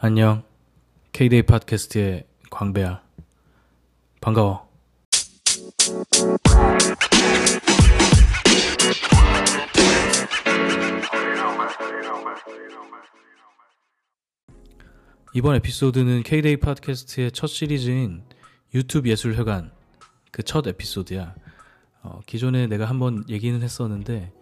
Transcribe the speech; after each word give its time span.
안녕. 0.00 0.44
K-데이 1.10 1.42
팟캐스트의 1.42 2.24
광배야. 2.50 3.02
반가워. 4.20 4.68
이번 15.34 15.56
에피소드는 15.56 16.22
K-데이 16.22 16.58
팟캐스트의 16.58 17.32
첫 17.32 17.48
시리즈인 17.48 18.22
유튜브 18.74 19.08
예술회관 19.08 19.72
그 20.30 20.42
첫 20.44 20.64
에피소드야. 20.68 21.34
어, 22.02 22.20
기존에 22.24 22.68
내가 22.68 22.84
한번 22.84 23.24
얘기는 23.28 23.60
했었는데 23.60 24.32
어, 24.32 24.37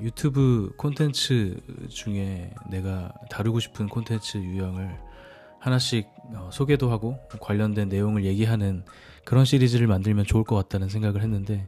유튜브 0.00 0.72
콘텐츠 0.76 1.60
중에 1.88 2.52
내가 2.70 3.12
다루고 3.30 3.60
싶은 3.60 3.88
콘텐츠 3.88 4.38
유형을 4.38 4.96
하나씩 5.58 6.06
어, 6.34 6.50
소개도 6.52 6.90
하고 6.90 7.18
관련된 7.40 7.88
내용을 7.88 8.24
얘기하는 8.24 8.84
그런 9.24 9.44
시리즈를 9.44 9.86
만들면 9.86 10.26
좋을 10.26 10.44
것 10.44 10.56
같다는 10.56 10.88
생각을 10.88 11.22
했는데 11.22 11.66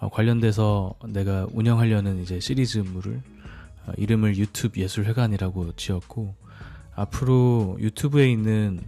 어, 0.00 0.08
관련돼서 0.08 0.94
내가 1.06 1.46
운영하려는 1.52 2.20
이제 2.22 2.40
시리즈물을 2.40 3.22
어, 3.86 3.92
이름을 3.96 4.36
유튜브 4.36 4.80
예술회관이라고 4.80 5.76
지었고 5.76 6.34
앞으로 6.94 7.76
유튜브에 7.80 8.30
있는 8.30 8.80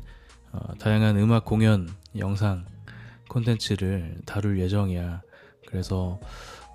어, 0.51 0.75
다양한 0.79 1.17
음악 1.19 1.45
공연 1.45 1.89
영상 2.19 2.65
콘텐츠를 3.29 4.19
다룰 4.27 4.59
예정이야. 4.59 5.23
그래서 5.67 6.21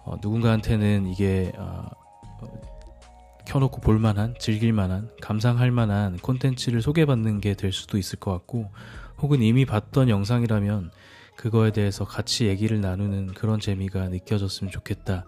어, 0.07 0.17
누군가한테는 0.21 1.05
이게 1.07 1.51
어, 1.57 1.85
어, 2.41 2.61
켜놓고 3.45 3.81
볼만한, 3.81 4.35
즐길만한, 4.39 5.09
감상할 5.21 5.69
만한 5.71 6.17
콘텐츠를 6.17 6.81
소개받는 6.81 7.41
게 7.41 7.53
될 7.53 7.73
수도 7.73 7.97
있을 7.97 8.17
것 8.19 8.31
같고, 8.31 8.71
혹은 9.19 9.41
이미 9.41 9.65
봤던 9.65 10.09
영상이라면 10.09 10.91
그거에 11.35 11.71
대해서 11.71 12.05
같이 12.05 12.47
얘기를 12.47 12.79
나누는 12.79 13.33
그런 13.33 13.59
재미가 13.59 14.09
느껴졌으면 14.09 14.71
좋겠다. 14.71 15.25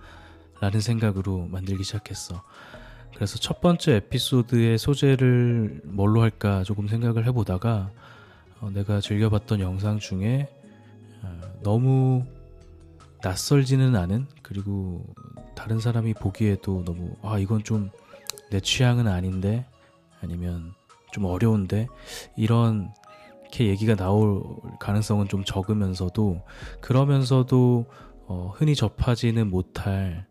라는 0.61 0.81
생각으로 0.81 1.47
만들기 1.47 1.83
시작했어. 1.83 2.43
그래서 3.15 3.37
첫 3.37 3.61
번째 3.61 3.95
에피소드의 3.95 4.77
소재를 4.77 5.81
뭘로 5.85 6.21
할까 6.21 6.63
조금 6.63 6.87
생각을 6.87 7.25
해보다가, 7.27 7.91
어, 8.61 8.69
내가 8.73 9.01
즐겨봤던 9.01 9.59
영상 9.59 9.99
중에 9.99 10.47
어, 11.21 11.41
너무 11.63 12.25
낯설지는 13.23 13.95
않은 13.95 14.27
그리고 14.41 15.05
다른 15.55 15.79
사람이 15.79 16.13
보기에도 16.15 16.83
너무 16.85 17.15
아 17.21 17.37
이건 17.37 17.63
좀 17.63 17.91
내 18.49 18.59
취향은 18.59 19.07
아닌데 19.07 19.65
아니면 20.21 20.73
좀 21.11 21.25
어려운데 21.25 21.87
이런 22.35 22.91
이렇게 23.41 23.67
얘기가 23.67 23.95
나올 23.95 24.43
가능성은 24.79 25.27
좀 25.27 25.43
적으면서도 25.43 26.41
그러면서도 26.81 27.85
어, 28.27 28.53
흔히 28.55 28.75
접하지는 28.75 29.49
못할 29.49 30.27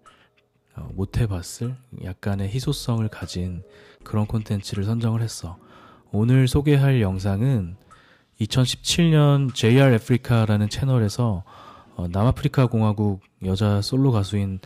어, 0.77 0.89
못해봤을 0.95 1.75
약간의 2.05 2.49
희소성을 2.49 3.07
가진 3.09 3.63
그런 4.05 4.27
콘텐츠를 4.27 4.85
선정을 4.85 5.21
했어. 5.21 5.59
오늘 6.13 6.47
소개할 6.47 7.01
영상은 7.01 7.77
2017년 8.41 9.53
JR 9.53 9.95
아프리카라는 9.97 10.69
채널에서 10.69 11.43
어, 11.99 12.07
남아프리카 12.07 12.67
공화국 12.67 13.23
여자 13.45 13.83
솔로 13.83 14.13
가수인 14.13 14.61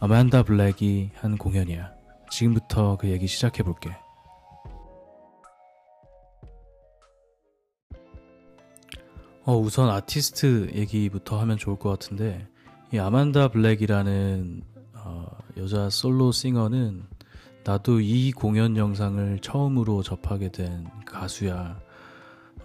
아만다 0.00 0.42
블랙이 0.42 1.10
한 1.16 1.36
공연이야. 1.36 1.92
지금부터 2.30 2.96
그 2.96 3.10
얘기 3.10 3.26
시작해 3.26 3.62
볼게. 3.62 3.90
어, 9.44 9.54
우선 9.58 9.90
아티스트 9.90 10.70
얘기부터 10.74 11.38
하면 11.40 11.58
좋을 11.58 11.78
것 11.78 11.90
같은데 11.90 12.48
이 12.90 12.98
아만다 12.98 13.48
블랙이라는 13.48 14.62
어, 14.94 15.26
여자 15.58 15.90
솔로 15.90 16.32
싱어는 16.32 17.04
나도 17.64 18.00
이 18.00 18.32
공연 18.32 18.78
영상을 18.78 19.40
처음으로 19.40 20.02
접하게 20.02 20.50
된 20.50 20.86
가수야. 21.04 21.78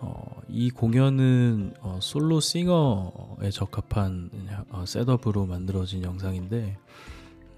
어, 0.06 0.42
이 0.50 0.70
공연은 0.70 1.76
어, 1.80 1.98
솔로 2.02 2.42
싱어에 2.42 3.50
적합한 3.52 4.30
어, 4.70 4.84
셋업으로 4.86 5.46
만들어진 5.46 6.04
영상인데 6.04 6.78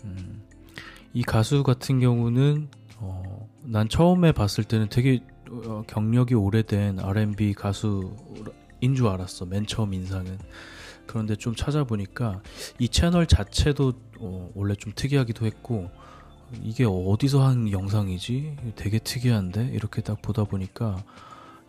음, 0.04 0.44
이 1.12 1.24
가수 1.24 1.64
같은 1.64 2.00
경우는 2.00 2.70
어, 3.00 3.50
난 3.64 3.90
처음에 3.90 4.32
봤을 4.32 4.64
때는 4.64 4.90
되게 4.90 5.22
어, 5.50 5.82
경력이 5.88 6.36
오래된 6.36 7.00
R&B 7.00 7.56
가수인 7.56 8.94
줄 8.96 9.08
알았어 9.08 9.46
맨 9.46 9.66
처음 9.66 9.96
인상은. 9.96 10.38
그런데 11.08 11.36
좀 11.36 11.56
찾아보니까 11.56 12.44
이 12.78 12.88
채널 12.90 13.26
자체도 13.26 13.94
어, 14.20 14.52
원래 14.54 14.76
좀 14.76 14.94
특이하기도 14.96 15.48
했고 15.48 15.90
이게 16.62 16.86
어디서 16.86 17.44
한 17.44 17.72
영상이지? 17.72 18.74
되게 18.76 19.00
특이한데? 19.00 19.72
이렇게 19.74 20.04
딱 20.04 20.22
보다 20.22 20.44
보니까 20.44 21.04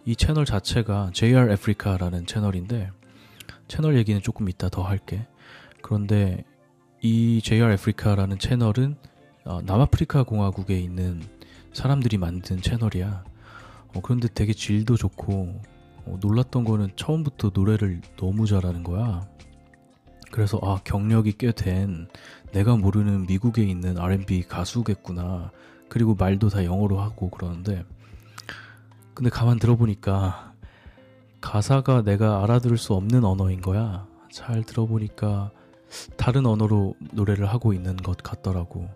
이 0.06 0.14
채널 0.14 0.44
자체가 0.44 1.10
JR 1.12 1.52
아프리카라는 1.52 2.26
채널인데 2.26 2.90
채널 3.68 3.96
얘기는 3.96 4.20
조금 4.22 4.48
이따 4.48 4.68
더 4.68 4.82
할게. 4.82 5.26
그런데 5.82 6.44
이 7.02 7.40
JR 7.42 7.72
아프리카라는 7.74 8.38
채널은 8.38 8.96
어, 9.44 9.60
남아프리카 9.62 10.22
공화국에 10.22 10.78
있는 10.78 11.22
사람들이 11.72 12.18
만든 12.18 12.60
채널이야. 12.62 13.24
어, 13.94 14.00
그런데 14.00 14.28
되게 14.32 14.52
질도 14.52 14.96
좋고 14.96 15.60
어, 16.06 16.18
놀랐던 16.20 16.64
거는 16.64 16.90
처음부터 16.94 17.50
노래를 17.52 18.00
너무 18.16 18.46
잘하는 18.46 18.84
거야. 18.84 19.26
그래서 20.30 20.58
아 20.62 20.80
경력이 20.84 21.32
꽤 21.32 21.52
된 21.52 22.08
내가 22.52 22.76
모르는 22.76 23.26
미국에 23.26 23.62
있는 23.64 23.98
R&B 23.98 24.44
가수겠구나. 24.44 25.50
그리고 25.88 26.14
말도 26.14 26.48
다 26.48 26.64
영어로 26.64 27.00
하고 27.00 27.28
그러는데 27.30 27.84
근데 29.16 29.30
가만 29.30 29.58
들어보니까 29.58 30.52
가사가 31.40 32.02
내가 32.02 32.42
알아들을 32.42 32.76
수 32.76 32.92
없는 32.92 33.24
언어인 33.24 33.62
거야. 33.62 34.06
잘 34.30 34.62
들어보니까 34.62 35.52
다른 36.18 36.44
언어로 36.44 36.96
노래를 37.12 37.46
하고 37.46 37.72
있는 37.72 37.96
것 37.96 38.18
같더라고. 38.18 38.90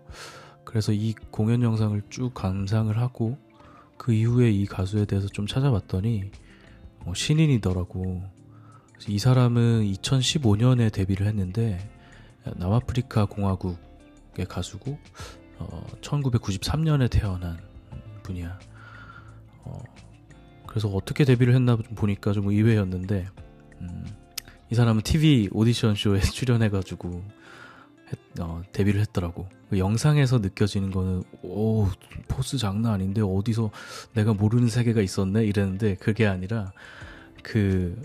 그래서 0.63 0.93
이 0.93 1.15
공연 1.31 1.63
영상을 1.63 1.99
쭉 2.11 2.35
감상을 2.35 2.95
하고 2.99 3.39
그 3.97 4.13
이후에 4.13 4.51
이 4.51 4.67
가수에 4.67 5.05
대해서 5.05 5.27
좀 5.27 5.47
찾아봤더니 5.47 6.29
어, 7.05 7.13
신인이더라고. 7.15 8.21
이 9.07 9.17
사람은 9.17 9.91
2015년에 9.91 10.93
데뷔를 10.93 11.25
했는데 11.25 11.79
남아프리카 12.57 13.25
공화국의 13.25 14.45
가수고 14.47 14.99
어, 15.57 15.83
1993년에 16.01 17.09
태어난 17.09 17.57
분이야. 18.21 18.59
어, 19.63 19.81
그래서 20.71 20.87
어떻게 20.87 21.25
데뷔를 21.25 21.53
했나 21.53 21.75
좀 21.75 21.95
보니까 21.95 22.31
좀 22.31 22.47
의외였는데 22.47 23.27
음, 23.81 24.05
이 24.69 24.75
사람은 24.75 25.01
TV 25.01 25.49
오디션 25.51 25.95
쇼에 25.95 26.21
출연해가지고 26.31 27.21
했, 28.07 28.39
어, 28.39 28.61
데뷔를 28.71 29.01
했더라고. 29.01 29.49
그 29.69 29.79
영상에서 29.79 30.37
느껴지는 30.37 30.91
거는 30.91 31.23
오 31.43 31.89
force 32.29 32.57
장난 32.57 32.93
아닌데 32.93 33.19
어디서 33.21 33.69
내가 34.13 34.33
모르는 34.33 34.69
세계가 34.69 35.01
있었네 35.01 35.43
이랬는데 35.43 35.95
그게 35.95 36.25
아니라 36.25 36.71
그 37.43 38.01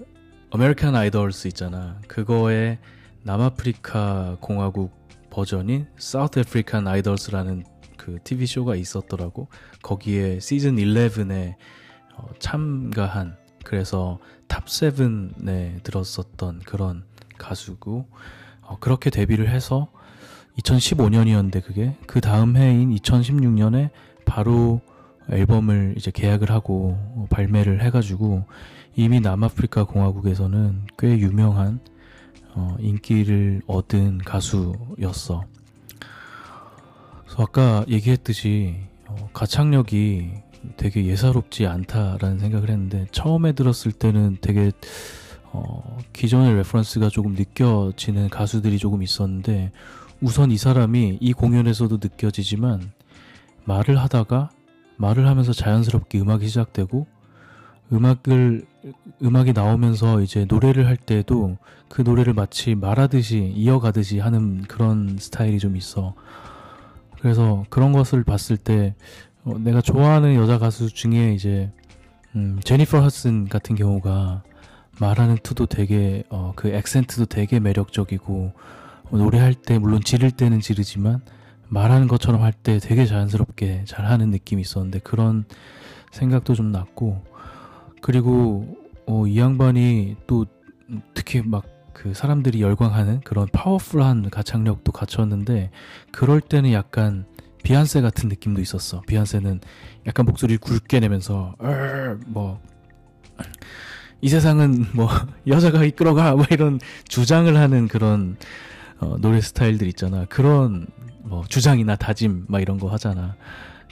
American 0.50 0.96
Idols 0.96 1.46
있잖아. 1.46 2.00
그거에 2.08 2.80
남아프리카 3.22 4.38
공화국 4.40 4.90
버전인 5.30 5.86
South 5.98 6.40
African 6.40 6.88
Idols라는 6.88 7.64
그 7.96 8.18
TV 8.24 8.44
쇼가 8.46 8.74
있었더라고. 8.74 9.46
거기에 9.82 10.40
시즌 10.40 10.74
11에 10.74 11.54
어, 11.54 11.56
참가한 12.38 13.36
그래서 13.64 14.18
top 14.46 14.66
7에 14.66 15.82
들었었던 15.82 16.60
그런 16.60 17.04
가수고 17.38 18.06
어, 18.62 18.78
그렇게 18.78 19.10
데뷔를 19.10 19.48
해서 19.48 19.88
2015년이었는데 20.58 21.64
그게 21.64 21.96
그 22.06 22.20
다음 22.20 22.56
해인 22.56 22.94
2016년에 22.94 23.90
바로 24.24 24.80
앨범을 25.30 25.94
이제 25.96 26.10
계약을 26.10 26.50
하고 26.50 26.96
어, 27.16 27.26
발매를 27.30 27.82
해가지고 27.82 28.44
이미 28.94 29.20
남아프리카 29.20 29.84
공화국에서는 29.84 30.86
꽤 30.98 31.18
유명한 31.18 31.80
어, 32.54 32.76
인기를 32.78 33.62
얻은 33.66 34.18
가수였어. 34.18 35.44
그래서 37.24 37.42
아까 37.42 37.84
얘기했듯이 37.88 38.76
어, 39.06 39.28
가창력이 39.32 40.30
되게 40.76 41.04
예사롭지 41.04 41.66
않다라는 41.66 42.38
생각을 42.38 42.70
했는데 42.70 43.06
처음에 43.12 43.52
들었을 43.52 43.92
때는 43.92 44.38
되게 44.40 44.72
어, 45.52 45.98
기존의 46.12 46.54
reference가 46.56 47.08
조금 47.08 47.34
느껴지는 47.34 48.28
가수들이 48.28 48.78
조금 48.78 49.02
있었는데 49.02 49.72
우선 50.20 50.50
이 50.50 50.56
사람이 50.56 51.18
이 51.20 51.32
공연에서도 51.32 51.98
느껴지지만 52.02 52.90
말을 53.64 53.98
하다가 53.98 54.50
말을 54.96 55.26
하면서 55.26 55.52
자연스럽게 55.52 56.20
음악이 56.20 56.46
시작되고 56.48 57.06
음악을 57.92 58.66
음악이 59.22 59.52
나오면서 59.52 60.20
이제 60.20 60.44
노래를 60.48 60.86
할 60.86 60.96
때도 60.96 61.56
그 61.88 62.02
노래를 62.02 62.34
마치 62.34 62.74
말하듯이 62.74 63.52
이어가듯이 63.54 64.18
하는 64.18 64.62
그런 64.62 65.16
스타일이 65.18 65.58
좀 65.58 65.76
있어. 65.76 66.14
그래서 67.20 67.64
그런 67.70 67.92
것을 67.92 68.24
봤을 68.24 68.56
때 68.56 68.94
어, 69.46 69.58
내가 69.58 69.80
좋아하는 69.80 70.34
여자 70.34 70.58
가수 70.58 70.92
중에 70.92 71.32
이제 71.32 71.70
음, 72.34 72.60
제니퍼 72.62 73.00
허슨 73.00 73.48
같은 73.48 73.76
경우가 73.76 74.42
말하는 75.00 75.38
투도 75.42 75.66
되게 75.66 76.24
어, 76.28 76.52
그 76.56 76.68
액센트도 76.68 77.26
되게 77.26 77.60
매력적이고 77.60 78.52
어, 79.10 79.16
노래할 79.16 79.54
때 79.54 79.78
물론 79.78 80.02
지를 80.02 80.30
때는 80.30 80.60
지르지만 80.60 81.20
말하는 81.68 82.08
것처럼 82.08 82.42
할 82.42 82.52
때 82.52 82.78
되게 82.78 83.06
자연스럽게 83.06 83.84
잘하는 83.86 84.30
느낌이 84.30 84.60
있었는데 84.60 84.98
그런 84.98 85.44
생각도 86.10 86.54
좀 86.54 86.72
났고 86.72 87.22
그리고 88.02 88.76
어, 89.06 89.26
이 89.26 89.38
양반이 89.38 90.16
또 90.26 90.44
특히 91.14 91.40
막 91.42 91.76
그 91.96 92.12
사람들이 92.12 92.60
열광하는 92.60 93.20
그런 93.20 93.48
파워풀한 93.50 94.28
가창력도 94.28 94.92
갖췄는데 94.92 95.70
그럴 96.12 96.42
때는 96.42 96.72
약간 96.72 97.24
비안세 97.66 98.00
같은 98.00 98.28
느낌도 98.28 98.60
있었어. 98.60 99.02
비안세는 99.02 99.60
약간 100.06 100.24
목소리를 100.26 100.58
굵게 100.58 101.00
내면서 101.00 101.54
뭐 102.26 102.60
이 104.20 104.28
세상은 104.28 104.86
뭐 104.94 105.08
여자가 105.46 105.84
이끌어가 105.84 106.34
뭐 106.36 106.46
이런 106.50 106.80
주장을 107.08 107.54
하는 107.56 107.88
그런 107.88 108.36
어, 108.98 109.16
노래 109.20 109.40
스타일들 109.40 109.86
있잖아. 109.88 110.24
그런 110.26 110.86
뭐 111.22 111.44
주장이나 111.44 111.96
다짐 111.96 112.46
막 112.48 112.60
이런 112.62 112.78
거 112.78 112.88
하잖아. 112.88 113.36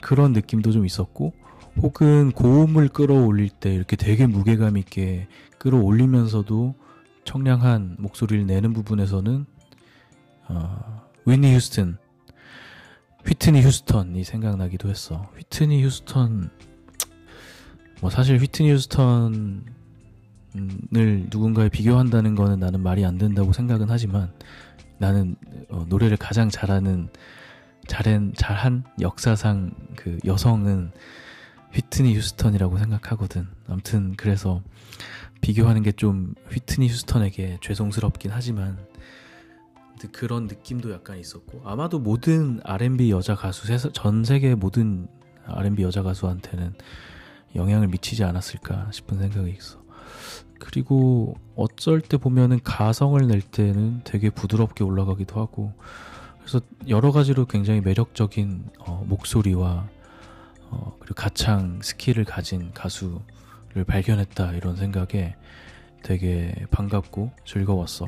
그런 0.01 0.33
느낌도 0.33 0.71
좀 0.71 0.85
있었고 0.85 1.33
혹은 1.81 2.31
고음을 2.31 2.89
끌어올릴 2.89 3.49
때 3.49 3.73
이렇게 3.73 3.95
되게 3.95 4.25
무게감 4.25 4.77
있게 4.77 5.27
끌어올리면서도 5.59 6.75
청량한 7.23 7.97
목소리를 7.99 8.45
내는 8.45 8.73
부분에서는 8.73 9.45
어, 10.47 11.01
위니 11.25 11.53
휴스턴 11.53 11.97
휘트니 13.27 13.61
휴스턴이 13.63 14.23
생각나기도 14.23 14.89
했어. 14.89 15.29
휘트니 15.37 15.83
휴스턴 15.83 16.49
뭐 18.01 18.09
사실 18.09 18.37
휘트니 18.39 18.71
휴스턴을 18.71 19.63
누군가에 21.31 21.69
비교한다는 21.69 22.35
거는 22.35 22.59
나는 22.59 22.81
말이 22.81 23.03
안 23.05 23.17
된다고 23.17 23.51
생각은 23.53 23.87
하지만 23.89 24.31
나는 24.97 25.35
어, 25.69 25.85
노래를 25.89 26.17
가장 26.17 26.49
잘하는 26.49 27.09
잘한 27.87 28.33
잘한 28.35 28.83
역사상 29.01 29.71
그 29.95 30.17
여성은 30.25 30.91
휘트니 31.73 32.15
휴스턴이라고 32.15 32.77
생각하거든. 32.77 33.47
아무튼 33.67 34.13
그래서 34.17 34.61
비교하는 35.41 35.83
게 35.83 35.91
좀 35.91 36.33
휘트니 36.51 36.87
휴스턴에게 36.89 37.59
죄송스럽긴 37.61 38.31
하지만 38.31 38.77
그런 40.11 40.47
느낌도 40.47 40.91
약간 40.91 41.17
있었고 41.17 41.61
아마도 41.63 41.99
모든 41.99 42.59
R&B 42.63 43.11
여자 43.11 43.35
가수 43.35 43.65
전 43.93 44.23
세계 44.23 44.55
모든 44.55 45.07
R&B 45.45 45.83
여자 45.83 46.03
가수한테는 46.03 46.73
영향을 47.55 47.87
미치지 47.87 48.23
않았을까 48.23 48.89
싶은 48.91 49.17
생각이 49.17 49.51
있어. 49.51 49.79
그리고 50.59 51.35
어쩔 51.55 52.01
때 52.01 52.17
보면은 52.17 52.59
가성을 52.63 53.25
낼 53.27 53.41
때는 53.41 54.01
되게 54.03 54.29
부드럽게 54.29 54.83
올라가기도 54.83 55.39
하고 55.39 55.73
그래서 56.39 56.61
여러 56.87 57.11
가지로 57.11 57.45
굉장히 57.45 57.81
매력적인 57.81 58.69
어, 58.79 59.03
목소리와 59.07 59.87
어, 60.69 60.95
그리고 60.99 61.15
가창 61.15 61.79
스킬을 61.81 62.23
가진 62.25 62.71
가수를 62.73 63.83
발견했다 63.87 64.53
이런 64.53 64.75
생각에 64.75 65.35
되게 66.03 66.53
반갑고 66.71 67.31
즐거웠어. 67.45 68.07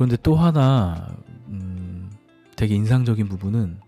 그런데 0.00 0.16
또 0.22 0.34
하나 0.34 1.14
음, 1.48 2.10
되게 2.56 2.74
인상적인 2.74 3.28
부분은 3.28 3.78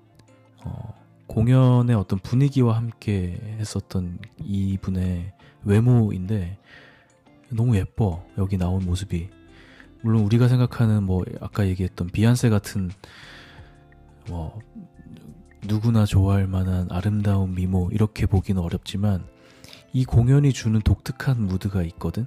어, 0.63 0.95
공연의 1.27 1.97
어떤 1.97 2.19
분위기와 2.19 2.77
함께 2.77 3.41
했었던 3.59 4.19
이분의 4.45 5.33
외모인데 5.65 6.59
너무 7.49 7.77
예뻐 7.77 8.27
여기 8.37 8.59
나온 8.59 8.85
모습이 8.85 9.31
물론 10.03 10.25
우리가 10.25 10.49
생각하는 10.49 11.03
뭐 11.05 11.25
아까 11.41 11.67
얘기했던 11.67 12.09
비안세 12.09 12.51
같은 12.51 12.91
뭐 14.29 14.59
누구나 15.67 16.05
좋아할 16.05 16.47
만한 16.47 16.89
아름다운 16.91 17.55
미모 17.55 17.89
이렇게 17.91 18.27
보기는 18.27 18.61
어렵지만 18.61 19.27
이 19.95 20.05
공연이 20.05 20.53
주는 20.53 20.79
독특한 20.79 21.41
무드가 21.41 21.83
있거든. 21.85 22.27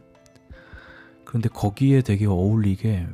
그런데 1.24 1.50
거기에 1.50 2.02
되게 2.02 2.26
어울리게 2.26 3.06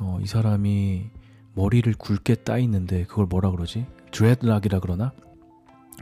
어, 0.00 0.18
이 0.20 0.26
사람이 0.26 1.10
머리를 1.54 1.92
굵게 1.94 2.36
따 2.36 2.58
있는데 2.58 3.04
그걸 3.04 3.26
뭐라 3.26 3.50
그러지? 3.50 3.86
드레드락이라 4.10 4.80
그러나? 4.80 5.12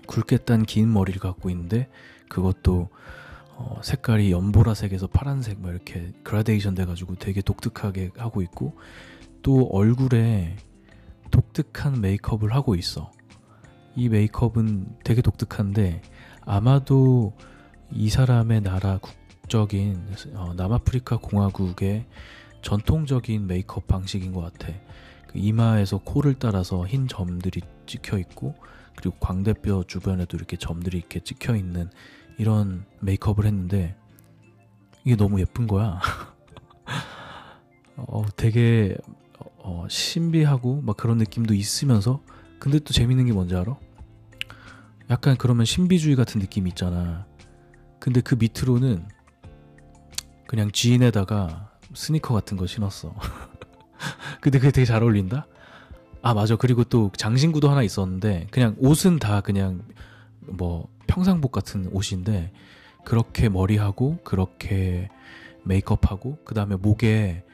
굵게 0.07 0.39
딴 0.39 0.65
긴 0.65 0.93
머리를 0.93 1.21
갖고 1.21 1.51
있는데 1.51 1.89
그것도 2.29 2.89
어, 3.57 3.81
색깔이 3.83 4.33
연보라색에서 4.33 5.09
파란색 5.09 5.61
막 5.61 5.71
이렇게 5.71 6.13
그라데이션 6.25 6.75
돼가지고 6.75 7.17
되게 7.17 7.43
독특하게 7.43 8.13
하고 8.17 8.43
있고 8.43 8.77
또 9.43 9.69
얼굴에 9.71 10.57
독특한 11.31 12.01
메이크업을 12.01 12.55
하고 12.55 12.75
있어. 12.75 13.11
이 13.95 14.09
메이크업은 14.09 14.97
되게 15.05 15.21
독특한데 15.21 16.01
아마도 16.45 17.35
이 17.91 18.09
사람의 18.09 18.63
나라 18.63 18.99
국적인 18.99 20.07
어, 20.35 20.55
남아프리카 20.57 21.19
공화국의 21.19 22.07
전통적인 22.63 23.47
메이크업 23.47 23.87
방식인 23.87 24.33
것 24.33 24.41
같아. 24.41 24.73
그 25.29 25.39
이마에서 25.39 25.99
코를 25.99 26.35
따라서 26.39 26.87
흰 26.87 27.09
점들이 27.09 27.61
찍혀 27.87 28.19
있고 28.19 28.55
그리고 28.97 29.17
광대뼈 29.19 29.85
주변에도 29.87 30.37
이렇게 30.37 30.57
점들이 30.57 30.99
이렇게 30.99 31.21
찍혀 31.21 31.57
있는 31.57 31.91
이런 32.39 32.85
메이크업을 33.01 33.45
했는데 33.45 33.97
이게 35.05 35.17
너무 35.17 35.41
예쁜 35.41 35.67
거야. 35.67 36.01
어, 37.97 38.25
되게 38.37 38.97
어, 39.59 39.87
신비하고 39.89 40.83
막 40.83 40.97
그런 40.97 41.19
느낌도 41.19 41.55
있으면서 41.55 42.23
근데 42.59 42.79
또 42.79 42.93
재밌는 42.93 43.27
게 43.27 43.33
뭔지 43.33 43.57
알아? 43.57 43.77
약간 45.11 45.37
그러면 45.37 45.67
신비주의 45.67 46.15
같은 46.17 46.41
느낌이 46.41 46.71
있잖아. 46.71 47.27
근데 47.99 48.21
그 48.21 48.37
밑으로는 48.37 49.07
그냥 50.47 50.71
지인에다가 50.71 51.72
스니커 51.95 52.35
같은 52.35 52.57
거 52.57 52.67
신었어. 52.67 53.15
근데 54.41 54.59
그게 54.59 54.71
되게 54.73 54.85
잘 54.85 55.03
어울린다? 55.03 55.47
아, 56.23 56.35
맞아. 56.35 56.57
그리고 56.57 56.85
또 56.85 57.11
장신구도 57.17 57.69
하나 57.69 57.83
있었는데, 57.83 58.47
그냥 58.51 58.77
옷은 58.79 59.19
다 59.19 59.41
그냥 59.41 59.83
뭐 60.41 60.89
평상복 61.07 61.53
같은 61.53 61.89
옷인데, 61.93 62.53
그렇게 63.05 63.49
머리하고, 63.49 64.19
그렇게 64.23 65.09
메이크업하고, 65.65 66.39
그 66.45 66.55
다음에 66.55 66.77
목에 66.77 67.45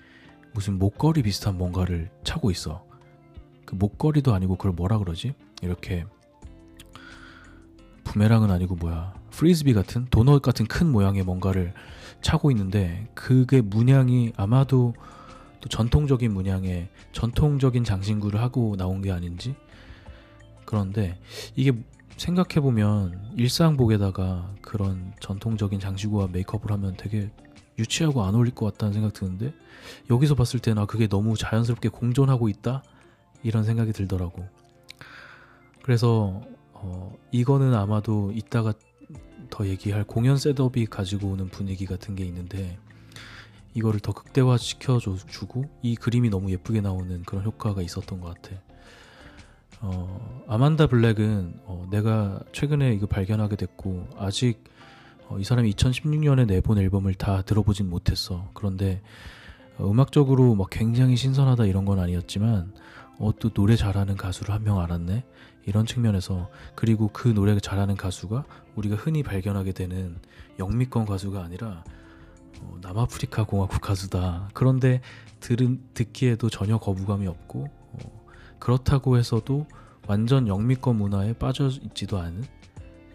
무슨 0.52 0.78
목걸이 0.78 1.23
비슷한 1.23 1.57
뭔가를 1.57 2.11
차고 2.25 2.50
있어. 2.50 2.85
그 3.64 3.75
목걸이도 3.75 4.35
아니고 4.35 4.57
그걸 4.57 4.73
뭐라 4.73 4.99
그러지? 4.99 5.35
이렇게 5.62 6.07
부메랑은 8.04 8.50
아니고 8.50 8.76
뭐야 8.76 9.12
프리즈비 9.30 9.75
같은 9.75 10.07
도넛 10.11 10.40
같은 10.40 10.66
큰 10.66 10.90
모양의 10.90 11.23
뭔가를 11.23 11.75
차고 12.20 12.50
있는데 12.50 13.08
그게 13.14 13.60
문양이 13.60 14.32
아마도 14.37 14.94
또 15.60 15.68
전통적인 15.68 16.32
문양의 16.32 16.88
전통적인 17.12 17.84
장신구를 17.84 18.40
하고 18.40 18.76
나온 18.76 19.02
게 19.02 19.10
아닌지 19.10 19.54
그런데 20.64 21.18
이게 21.56 21.72
생각해 22.16 22.60
보면 22.60 23.32
일상복에다가 23.37 24.54
그런 24.60 25.12
전통적인 25.20 25.80
장신구와 25.80 26.28
메이크업을 26.32 26.70
하면 26.72 26.94
되게 26.96 27.30
유치하고 27.78 28.25
안 28.25 28.34
어울릴 28.34 28.54
것 28.54 28.66
같다는 28.66 28.92
생각 28.92 29.12
드는데 29.12 29.54
여기서 30.10 30.34
봤을 30.34 30.58
때는 30.60 30.82
아 30.82 30.87
그게 30.87 31.06
너무 31.06 31.37
자연스럽게 31.37 31.90
공존하고 31.90 32.48
있다 32.48 32.82
이런 33.44 33.64
생각이 33.64 33.92
들더라고. 33.92 34.44
그래서 35.82 36.42
어, 36.72 37.16
이거는 37.30 37.75
아마도 37.75 38.32
이따가 38.34 38.75
더 39.50 39.67
얘기할 39.67 40.05
공연 40.05 40.37
setup이 40.37 40.87
가지고 40.87 41.28
오는 41.28 41.49
분위기 41.49 41.87
같은 41.87 42.14
게 42.14 42.25
있는데 42.25 42.78
이거를 43.75 44.00
더 44.00 44.12
극대화 44.12 44.57
시켜 44.57 44.99
주고 44.99 45.64
이 45.83 45.95
그림이 45.95 46.31
너무 46.31 46.50
예쁘게 46.50 46.81
나오는 46.81 47.23
그런 47.23 47.45
효과가 47.45 47.83
있었던 47.83 48.21
것 48.21 48.35
같아. 48.35 48.57
어, 49.81 50.45
아만다 50.49 50.88
블랙은 50.88 51.61
어, 51.64 51.87
내가 51.90 52.40
최근에 52.52 52.95
이거 52.95 53.07
발견하게 53.07 53.57
됐고 53.57 54.09
아직 54.17 54.64
어, 55.28 55.38
이 55.38 55.45
사람이 55.45 55.71
2016년에 55.73 56.47
내본 56.47 56.78
앨범을 56.78 57.14
다 57.14 57.43
들어보진 57.43 57.88
못했어. 57.88 58.49
그런데 58.55 59.00
어, 59.76 59.88
음악적으로 59.88 60.55
막 60.55 60.69
굉장히 60.71 61.17
신선하다 61.17 61.67
이런 61.67 61.85
건 61.85 62.00
아니었지만 62.00 62.73
어, 63.18 63.32
또 63.38 63.50
노래 63.50 63.76
잘하는 63.76 64.16
가수를 64.16 64.54
한 64.54 64.62
명 64.62 64.78
알았네. 64.80 65.25
이런 65.66 65.84
측면에서 65.87 66.48
그리고 66.75 67.08
그 67.12 67.28
노래 67.28 67.58
잘하는 67.58 67.96
가수가 67.96 68.44
우리가 68.76 68.96
흔히 68.96 69.22
발견하게 69.22 69.72
되는 69.72 70.16
영미권 70.58 71.04
가수가 71.04 71.42
아니라 71.42 71.84
어, 72.60 72.78
남아프리카 72.80 73.44
공화국 73.44 73.80
가수다. 73.80 74.48
그런데 74.54 75.00
들은 75.40 75.82
듣기에도 75.94 76.48
전혀 76.48 76.78
거부감이 76.78 77.26
없고 77.26 77.64
어, 77.64 78.26
그렇다고 78.58 79.18
해서도 79.18 79.66
완전 80.06 80.48
영미권 80.48 80.96
문화에 80.96 81.34
빠져 81.34 81.68
있지도 81.68 82.18
않은 82.18 82.44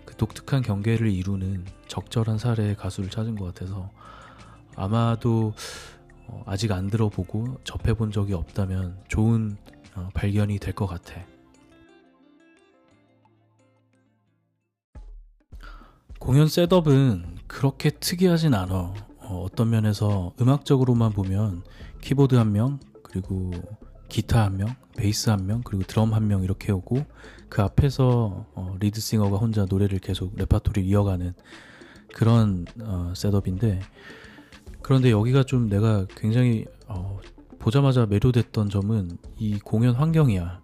그 0.05 0.15
독특한 0.15 0.61
경계를 0.61 1.09
이루는 1.09 1.65
적절한 1.87 2.37
사례의 2.37 2.75
가수를 2.75 3.09
찾은 3.09 3.35
것 3.35 3.45
같아서 3.45 3.89
아마도 4.75 5.53
어, 6.27 6.43
아직 6.45 6.71
안 6.71 6.89
들어보고 6.89 7.59
접해본 7.63 8.11
적이 8.11 8.33
없다면 8.33 8.97
좋은 9.07 9.57
어, 9.95 10.09
발견이 10.13 10.59
될 10.59 10.73
것 10.73 10.87
같아. 10.87 11.25
공연 16.19 16.47
셋업은 16.47 17.37
그렇게 17.47 17.89
특이하진 17.89 18.53
않아. 18.53 18.75
어, 18.75 19.43
어떤 19.43 19.69
면에서 19.69 20.33
음악적으로만 20.39 21.11
보면 21.11 21.63
키보드 22.01 22.35
한 22.35 22.51
명, 22.51 22.79
그리고 23.03 23.51
기타 24.09 24.43
한 24.45 24.57
명, 24.57 24.73
베이스 24.97 25.29
한 25.29 25.45
명, 25.45 25.61
그리고 25.63 25.83
드럼 25.83 26.13
한 26.13 26.27
명 26.27 26.43
이렇게 26.43 26.71
오고 26.71 27.05
그 27.49 27.61
앞에서 27.61 28.45
어, 28.53 28.75
lead 28.79 28.99
singer가 28.99 29.37
혼자 29.37 29.65
노래를 29.69 29.99
계속 29.99 30.35
레파토리 30.35 30.85
이어가는 30.87 31.33
그런 32.15 32.65
어, 32.81 33.13
setup인데 33.15 33.81
그런데 34.81 35.11
여기가 35.11 35.43
좀 35.43 35.67
내가 35.69 36.05
굉장히 36.15 36.65
어, 36.87 37.19
보자마자 37.63 38.05
매료됐던 38.05 38.69
점은 38.69 39.17
이 39.37 39.57
공연 39.57 39.95
환경이야. 39.95 40.61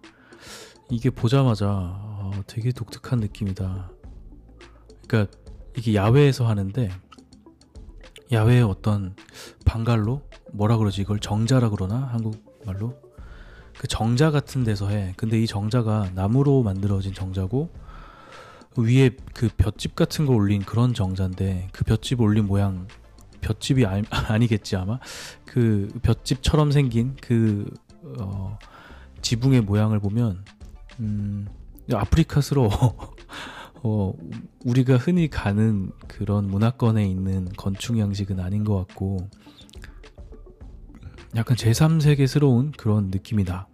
이게 0.90 1.08
보자마자 1.08 1.66
어, 1.70 2.30
되게 2.46 2.72
독특한 2.72 3.20
느낌이다. 3.20 3.90
그러니까 5.08 5.38
이게 5.78 5.94
야외에서 5.94 6.46
하는데 6.46 6.90
야외의 8.30 8.62
어떤 8.64 9.16
방갈로 9.64 10.20
뭐라 10.52 10.76
그러지 10.76 11.00
이걸 11.00 11.20
정자라 11.20 11.70
그러나 11.70 11.96
한국말로 12.12 13.00
그 13.78 13.88
정자 13.88 14.30
같은 14.30 14.62
데서 14.62 14.90
해. 14.90 15.14
근데 15.16 15.40
이 15.40 15.46
정자가 15.46 16.10
나무로 16.14 16.62
만들어진 16.62 17.14
정자고 17.14 17.72
위에 18.76 19.16
그 19.32 19.48
볏짚 19.48 19.94
같은 19.94 20.26
거 20.26 20.34
올린 20.34 20.60
그런 20.60 20.92
정자인데 20.92 21.68
그 21.72 21.82
볏짚 21.82 22.20
올린 22.20 22.46
모양 22.46 22.88
볏짚이 23.40 23.86
아, 23.86 24.00
아니 24.28 24.46
겠지 24.46 24.76
아마 24.76 24.98
그 25.44 25.88
볏짚처럼 26.02 26.70
생긴 26.70 27.16
그 27.20 27.72
어, 28.18 28.58
지붕의 29.22 29.62
모양을 29.62 30.00
보면 30.00 30.44
음, 31.00 31.46
아프리카스러워. 31.92 32.70
어, 33.82 34.12
우리가 34.66 34.98
흔히 34.98 35.28
가는 35.28 35.90
그런 36.06 36.46
문화권에 36.48 37.06
있는 37.06 37.48
건축 37.56 37.98
양식은 37.98 38.38
아닌 38.38 38.62
것 38.62 38.76
같고 38.76 39.28
약간 41.36 41.56
제3세계스러운 41.56 42.76
그런 42.76 43.10
느낌이다. 43.10 43.68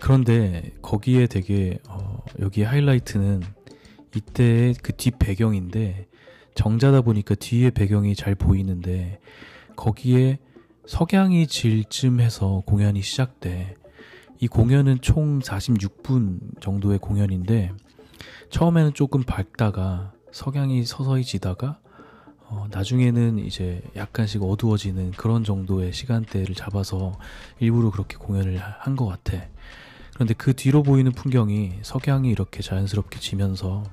그런데 0.00 0.72
거기에 0.82 1.26
되게 1.26 1.78
어, 1.88 2.22
여기 2.40 2.62
하이라이트는 2.62 3.42
이때의 4.14 4.74
그 4.74 4.92
뒷 4.92 5.18
배경인데 5.18 6.07
정자다 6.58 7.02
보니까 7.02 7.36
뒤에 7.36 7.70
배경이 7.70 8.16
잘 8.16 8.34
보이는데 8.34 9.20
거기에 9.76 10.40
석양이 10.86 11.46
질쯤 11.46 12.18
해서 12.18 12.64
공연이 12.66 13.00
시작돼. 13.00 13.76
이 14.40 14.48
공연은 14.48 15.00
총 15.00 15.38
46분 15.38 16.60
정도의 16.60 16.98
공연인데 16.98 17.70
처음에는 18.50 18.92
조금 18.94 19.22
밝다가 19.22 20.12
석양이 20.32 20.84
서서히 20.84 21.22
지다가 21.22 21.78
어, 22.48 22.66
나중에는 22.72 23.38
이제 23.38 23.80
약간씩 23.94 24.42
어두워지는 24.42 25.12
그런 25.12 25.44
정도의 25.44 25.92
시간대를 25.92 26.56
잡아서 26.56 27.12
일부러 27.60 27.92
그렇게 27.92 28.16
공연을 28.16 28.58
한 28.58 28.96
것 28.96 29.06
같아. 29.06 29.46
그런데 30.14 30.34
그 30.34 30.54
뒤로 30.54 30.82
보이는 30.82 31.12
풍경이 31.12 31.74
석양이 31.82 32.28
이렇게 32.30 32.62
자연스럽게 32.62 33.20
지면서 33.20 33.84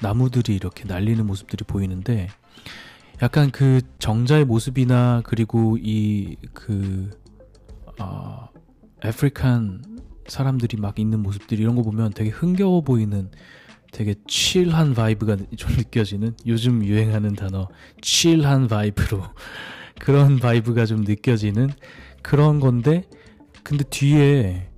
나무들이 0.00 0.54
이렇게 0.54 0.84
날리는 0.84 1.26
모습들이 1.26 1.64
보이는데 1.64 2.28
약간 3.22 3.50
그 3.50 3.80
정자의 3.98 4.44
모습이나 4.44 5.22
그리고 5.24 5.78
이그 5.78 7.10
어, 7.98 8.48
African 9.02 9.82
사람들이 10.28 10.76
막 10.76 10.98
있는 10.98 11.20
모습들 11.20 11.60
이런 11.60 11.76
거 11.76 11.82
보면 11.82 12.12
되게 12.12 12.30
흥겨워 12.30 12.82
보이는 12.82 13.30
되게 13.92 14.14
chill한 14.26 14.94
vibe가 14.94 15.36
좀 15.56 15.72
느껴지는 15.76 16.34
요즘 16.46 16.84
유행하는 16.84 17.34
단어 17.34 17.68
chill한 18.02 18.68
vibe로 18.68 19.22
그런 19.98 20.38
vibe가 20.38 20.84
좀 20.84 21.02
느껴지는 21.02 21.70
그런 22.22 22.60
건데 22.60 23.04
근데 23.62 23.84
뒤에 23.84 24.68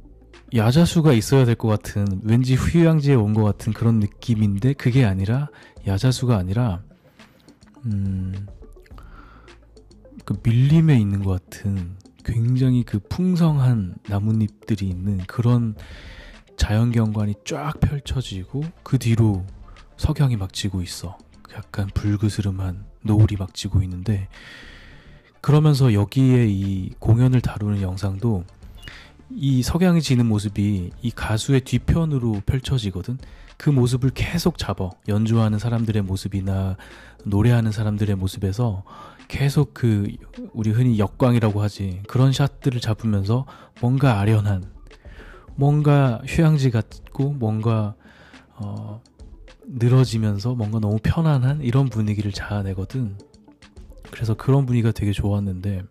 야자수가 0.54 1.12
있어야 1.12 1.44
될 1.44 1.54
것 1.54 1.68
같은 1.68 2.06
왠지 2.22 2.54
휴양지에 2.54 3.14
온 3.14 3.34
것 3.34 3.42
같은 3.44 3.72
그런 3.72 4.00
느낌인데 4.00 4.72
그게 4.74 5.04
아니라 5.04 5.48
야자수가 5.86 6.36
아니라 6.36 6.82
음, 7.84 8.46
그 10.24 10.34
밀림에 10.42 10.98
있는 10.98 11.22
것 11.22 11.42
같은 11.50 11.96
굉장히 12.24 12.82
그 12.82 12.98
풍성한 12.98 13.96
나뭇잎들이 14.08 14.88
있는 14.88 15.18
그런 15.26 15.74
자연경관이 16.56 17.34
쫙 17.44 17.78
펼쳐지고 17.80 18.64
그 18.82 18.98
뒤로 18.98 19.44
석양이 19.96 20.36
막 20.36 20.52
지고 20.52 20.82
있어. 20.82 21.16
약간 21.56 21.86
불그스름한 21.94 22.84
노을이 23.02 23.36
막 23.38 23.54
지고 23.54 23.82
있는데 23.82 24.28
그러면서 25.40 25.92
여기에 25.94 26.46
이 26.48 26.90
공연을 26.98 27.40
다루는 27.40 27.80
영상도 27.80 28.44
이 29.30 29.62
석양이 29.62 30.00
지는 30.00 30.26
모습이 30.26 30.90
이 31.02 31.10
가수의 31.10 31.60
뒤편으로 31.62 32.42
펼쳐지거든. 32.46 33.18
그 33.56 33.70
모습을 33.70 34.10
계속 34.10 34.56
잡아. 34.56 34.90
연주하는 35.08 35.58
사람들의 35.58 36.02
모습이나 36.02 36.76
노래하는 37.24 37.72
사람들의 37.72 38.16
모습에서 38.16 38.84
계속 39.26 39.74
그 39.74 40.08
우리 40.52 40.70
흔히 40.70 40.98
역광이라고 40.98 41.60
하지. 41.60 42.00
그런 42.08 42.32
샷들을 42.32 42.80
잡으면서 42.80 43.46
뭔가 43.80 44.18
아련한 44.20 44.64
뭔가 45.56 46.22
휴양지 46.26 46.70
같고 46.70 47.32
뭔가 47.32 47.94
어 48.54 49.02
늘어지면서 49.66 50.54
뭔가 50.54 50.78
너무 50.78 50.98
편안한 51.02 51.60
이런 51.60 51.88
분위기를 51.88 52.32
자아내거든. 52.32 53.18
그래서 54.10 54.34
그런 54.34 54.64
분위기가 54.64 54.92
되게 54.92 55.12
좋았는데 55.12 55.82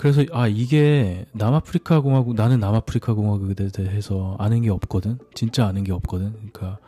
그래서 0.00 0.24
아 0.32 0.48
이게 0.48 1.26
남아프리카 1.32 2.00
공화국 2.00 2.34
나는 2.34 2.58
남아프리카 2.58 3.12
공화국에 3.12 3.52
대해서 3.68 4.34
아는 4.38 4.62
게 4.62 4.70
없거든. 4.70 5.18
진짜 5.34 5.66
아는 5.66 5.84
게 5.84 5.92
없거든. 5.92 6.32
그러니까 6.32 6.78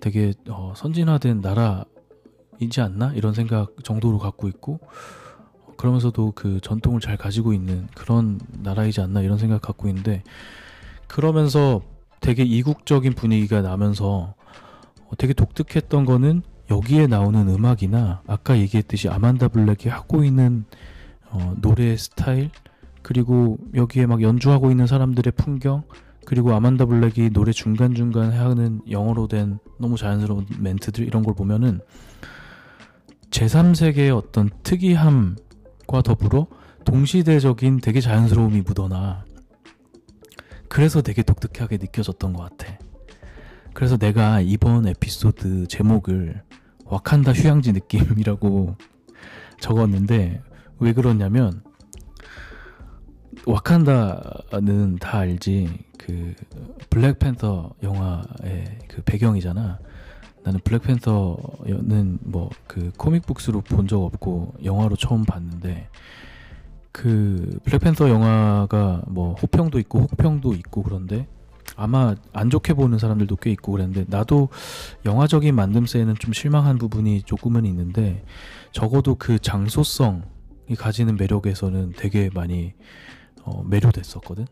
되게 0.00 0.32
어, 0.48 0.72
선진화된 0.74 1.42
나라이지 1.42 2.80
않나? 2.80 3.12
이런 3.12 3.34
생각 3.34 3.74
정도로 3.84 4.18
갖고 4.18 4.48
있고 4.48 4.80
그러면서도 5.76 6.32
그 6.34 6.58
전통을 6.62 7.02
잘 7.02 7.18
가지고 7.18 7.52
있는 7.52 7.86
그런 7.94 8.40
나라이지 8.62 9.02
않나? 9.02 9.20
이런 9.20 9.36
생각 9.36 9.60
갖고 9.60 9.86
있는데 9.88 10.22
그러면서 11.06 11.82
되게 12.20 12.44
이국적인 12.44 13.12
분위기가 13.12 13.60
나면서 13.60 14.34
어, 15.06 15.16
되게 15.18 15.34
독특했던 15.34 16.06
거는 16.06 16.40
여기에 16.70 17.08
나오는 17.08 17.46
음악이나 17.46 18.22
아까 18.26 18.56
얘기했듯이 18.56 19.10
아만다 19.10 19.48
블랙이 19.48 19.90
하고 19.90 20.24
있는 20.24 20.64
어, 21.30 21.54
노래 21.60 21.96
스타일 21.96 22.50
그리고 23.02 23.58
여기에 23.74 24.06
막 24.06 24.22
연주하고 24.22 24.70
있는 24.70 24.86
사람들의 24.86 25.32
풍경 25.36 25.84
그리고 26.24 26.52
아만다 26.54 26.86
블랙이 26.86 27.30
노래 27.30 27.52
중간중간 27.52 28.32
하는 28.32 28.80
영어로 28.90 29.28
된 29.28 29.58
너무 29.78 29.96
자연스러운 29.96 30.46
멘트들 30.58 31.06
이런 31.06 31.22
걸 31.22 31.34
보면은 31.34 31.80
제3세계의 33.30 34.16
어떤 34.16 34.50
특이함과 34.62 36.02
더불어 36.04 36.46
동시대적인 36.84 37.80
되게 37.80 38.00
자연스러움이 38.00 38.62
묻어나 38.62 39.24
그래서 40.68 41.02
되게 41.02 41.22
독특하게 41.22 41.78
느껴졌던 41.78 42.34
것 42.34 42.42
같아. 42.42 42.78
그래서 43.72 43.96
내가 43.96 44.40
이번 44.40 44.86
에피소드 44.86 45.66
제목을 45.68 46.42
와칸다 46.84 47.32
휴양지 47.32 47.72
느낌이라고 47.72 48.76
적었는데 49.60 50.42
왜 50.80 50.92
그러냐면 50.92 51.62
와칸다는 53.46 54.96
다 55.00 55.18
알지 55.18 55.68
그 55.98 56.34
블랙팬서 56.90 57.74
영화의 57.82 58.78
그 58.88 59.02
배경이잖아. 59.02 59.78
나는 60.44 60.60
블랙팬서는 60.60 62.18
뭐 62.22 62.50
그 62.66 62.92
코믹북스로 62.96 63.60
본 63.62 63.86
적 63.88 64.02
없고 64.02 64.54
영화로 64.64 64.96
처음 64.96 65.24
봤는데 65.24 65.88
그 66.92 67.58
블랙팬서 67.64 68.08
영화가 68.08 69.02
뭐 69.08 69.34
호평도 69.34 69.78
있고 69.80 70.00
혹평도 70.00 70.52
있고 70.54 70.82
그런데 70.82 71.26
아마 71.76 72.14
안 72.32 72.50
좋게 72.50 72.74
보는 72.74 72.98
사람들도 72.98 73.36
꽤 73.36 73.50
있고 73.52 73.72
그랬는데 73.72 74.06
나도 74.08 74.48
영화적인 75.04 75.54
만듦새에는 75.54 76.18
좀 76.18 76.32
실망한 76.32 76.78
부분이 76.78 77.22
조금은 77.22 77.66
있는데 77.66 78.24
적어도 78.72 79.14
그 79.16 79.38
장소성이 79.38 80.22
가지는 80.76 81.16
매력에서는 81.16 81.92
되게 81.96 82.30
많이 82.34 82.74
어, 83.42 83.62
매료됐었거든. 83.64 84.46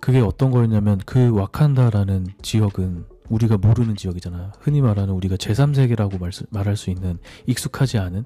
그게 0.00 0.20
어떤 0.20 0.50
거였냐면 0.50 1.00
그 1.04 1.30
와칸다라는 1.30 2.28
지역은 2.42 3.06
우리가 3.28 3.58
모르는 3.58 3.96
지역이잖아. 3.96 4.52
흔히 4.60 4.80
말하는 4.80 5.12
우리가 5.14 5.36
제3세계라고 5.36 6.20
말, 6.20 6.30
말할 6.50 6.76
수 6.76 6.90
있는 6.90 7.18
익숙하지 7.46 7.98
않은 7.98 8.24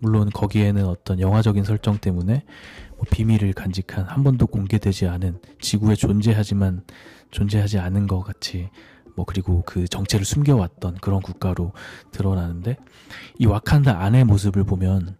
물론 0.00 0.30
거기에는 0.30 0.86
어떤 0.86 1.20
영화적인 1.20 1.64
설정 1.64 1.98
때문에 1.98 2.44
뭐 2.96 3.04
비밀을 3.10 3.52
간직한 3.52 4.06
한 4.06 4.24
번도 4.24 4.46
공개되지 4.46 5.06
않은 5.06 5.40
지구에 5.60 5.94
존재하지만 5.94 6.84
존재하지 7.30 7.78
않은 7.78 8.06
것 8.06 8.20
같이 8.20 8.70
뭐 9.14 9.24
그리고 9.24 9.62
그 9.66 9.86
정체를 9.86 10.24
숨겨왔던 10.24 10.96
그런 10.96 11.20
국가로 11.20 11.72
드러나는데 12.10 12.76
이 13.38 13.46
와칸다 13.46 14.00
안의 14.00 14.24
모습을 14.24 14.64
보면 14.64 15.16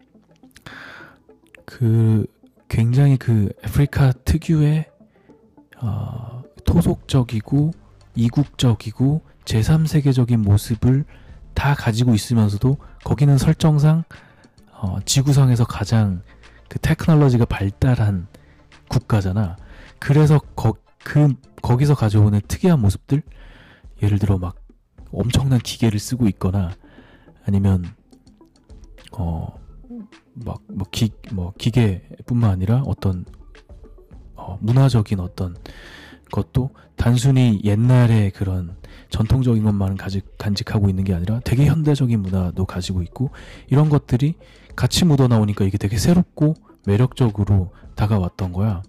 그 1.70 2.26
굉장히 2.68 3.16
그 3.16 3.48
아프리카 3.64 4.12
특유의 4.24 4.90
어, 5.80 6.42
토속적이고 6.64 7.70
이국적이고 8.16 9.22
제3세계적인 9.44 10.38
모습을 10.38 11.04
다 11.54 11.74
가지고 11.74 12.14
있으면서도 12.14 12.76
거기는 13.04 13.38
설정상 13.38 14.02
어, 14.72 14.98
지구상에서 15.04 15.64
가장 15.64 16.22
그 16.68 16.80
테크놀로지가 16.80 17.44
발달한 17.44 18.26
국가잖아. 18.88 19.56
그래서 20.00 20.40
거, 20.56 20.74
그, 21.04 21.34
거기서 21.62 21.94
가져오는 21.94 22.40
특이한 22.48 22.80
모습들, 22.80 23.22
예를 24.02 24.18
들어 24.18 24.38
막 24.38 24.56
엄청난 25.12 25.60
기계를 25.60 26.00
쓰고 26.00 26.26
있거나 26.28 26.72
아니면 27.46 27.84
어, 29.12 29.60
막, 30.44 30.62
뭐, 31.32 31.52
기계뿐만 31.58 32.50
아니라 32.50 32.82
어떤, 32.86 33.24
어, 34.34 34.58
문화적인 34.60 35.20
어떤 35.20 35.56
것도 36.30 36.70
단순히 36.96 37.60
옛날의 37.64 38.30
그런 38.32 38.76
전통적인 39.10 39.64
것만 39.64 39.96
가직, 39.96 40.38
간직하고 40.38 40.88
있는 40.88 41.04
게 41.04 41.12
아니라 41.14 41.40
되게 41.44 41.66
현대적인 41.66 42.20
문화도 42.20 42.64
가지고 42.64 43.02
있고 43.02 43.30
이런 43.68 43.88
것들이 43.88 44.34
같이 44.76 45.04
묻어 45.04 45.28
나오니까 45.28 45.64
이게 45.64 45.78
되게 45.78 45.98
새롭고 45.98 46.54
매력적으로 46.86 47.72
다가왔던 47.96 48.52
거야. 48.52 48.82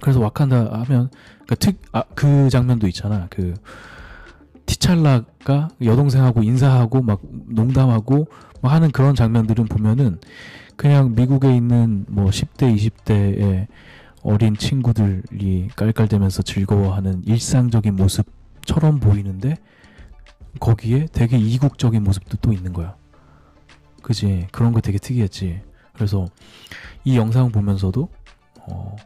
그래서 0.00 0.20
와칸다 0.20 0.84
하면 0.84 1.10
그, 1.46 1.56
특, 1.56 1.80
아, 1.92 2.02
그 2.14 2.50
장면도 2.50 2.86
있잖아. 2.88 3.26
그 3.30 3.54
티찰라가 4.66 5.68
여동생하고 5.82 6.42
인사하고 6.42 7.02
막 7.02 7.20
농담하고 7.48 8.26
뭐 8.60 8.70
하는 8.70 8.90
그런 8.90 9.14
장면들은 9.14 9.66
보면은 9.66 10.18
그냥 10.76 11.14
미국에 11.14 11.54
있는 11.54 12.04
뭐 12.08 12.26
10대, 12.26 12.74
20대의 12.76 13.66
어린 14.22 14.56
친구들이 14.56 15.68
깔깔대면서 15.76 16.42
즐거워하는 16.42 17.22
일상적인 17.26 17.94
모습처럼 17.94 18.98
보이는데 19.00 19.56
거기에 20.60 21.06
되게 21.12 21.36
이국적인 21.38 22.02
모습도 22.02 22.38
또 22.38 22.52
있는 22.52 22.72
거야. 22.72 22.96
그지? 24.02 24.48
그런 24.50 24.72
거 24.72 24.80
되게 24.80 24.98
특이했지. 24.98 25.62
그래서 25.92 26.26
이 27.04 27.16
영상 27.16 27.52
보면서도 27.52 28.08
어 28.60 28.96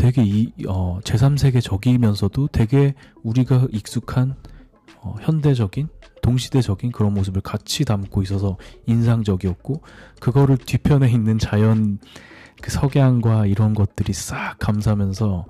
되게 0.00 0.24
이 0.24 0.50
어, 0.66 0.98
제3세계 1.04 1.62
적이면서도 1.62 2.48
되게 2.48 2.94
우리가 3.22 3.68
익숙한 3.70 4.34
어, 5.02 5.14
현대적인 5.20 5.88
동시대적인 6.22 6.90
그런 6.90 7.12
모습을 7.12 7.42
같이 7.42 7.84
담고 7.84 8.22
있어서 8.22 8.56
인상적이었고 8.86 9.82
그거를 10.18 10.56
뒤편에 10.56 11.10
있는 11.12 11.38
자연 11.38 11.98
그 12.62 12.70
석양과 12.70 13.44
이런 13.44 13.74
것들이 13.74 14.14
싹 14.14 14.56
감싸면서 14.58 15.44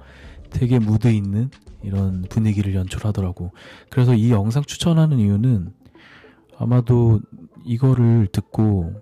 되게 0.51 0.81
무드 0.81 1.07
있는 1.07 1.49
이런 1.85 2.23
분위기를 2.29 2.75
연출하더라고. 2.75 3.53
그래서 3.89 4.15
이 4.17 4.33
영상 4.33 4.65
추천하는 4.65 5.21
이유는 5.21 5.73
아마도 6.59 7.21
이거를 7.65 8.27
듣고 8.33 8.95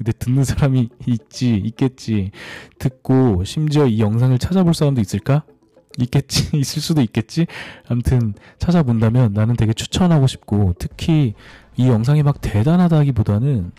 근데 0.00 0.12
듣는 0.12 0.44
사람이 0.44 0.88
있지 1.04 1.56
있겠지. 1.56 2.30
듣고 2.78 3.44
심지어 3.44 3.86
이 3.86 4.00
영상을 4.00 4.38
찾아볼 4.38 4.72
사람도 4.72 4.98
있을까? 5.02 5.42
있겠지 5.98 6.48
있을 6.56 6.80
수도 6.80 7.02
있겠지? 7.02 7.46
아무튼 7.86 8.32
찾아본다면 8.58 9.34
나는 9.34 9.56
되게 9.56 9.74
추천하고 9.74 10.26
싶고 10.26 10.72
특히 10.78 11.34
이 11.76 11.86
영상이 11.86 12.22
막 12.22 12.40
대단하다기보다는 12.40 13.72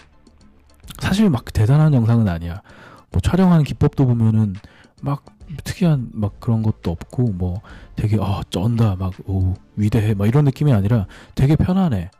사실 0.99 1.27
막 1.31 1.51
대단한 1.51 1.95
영상은 1.95 2.27
아니야. 2.27 2.61
뭐 3.09 3.19
촬영하는 3.19 3.63
기법도 3.63 4.05
보면은 4.05 4.53
막 5.01 5.25
특이한 5.63 6.11
막 6.13 6.39
그런 6.39 6.61
것도 6.61 6.91
없고 6.91 7.31
뭐 7.31 7.61
되게 7.95 8.19
아 8.21 8.43
쩐다 8.51 8.95
막오 8.95 9.55
위대해 9.75 10.13
막 10.13 10.27
이런 10.27 10.45
느낌이 10.45 10.71
아니라 10.71 11.07
되게 11.33 11.55
편안해. 11.55 12.11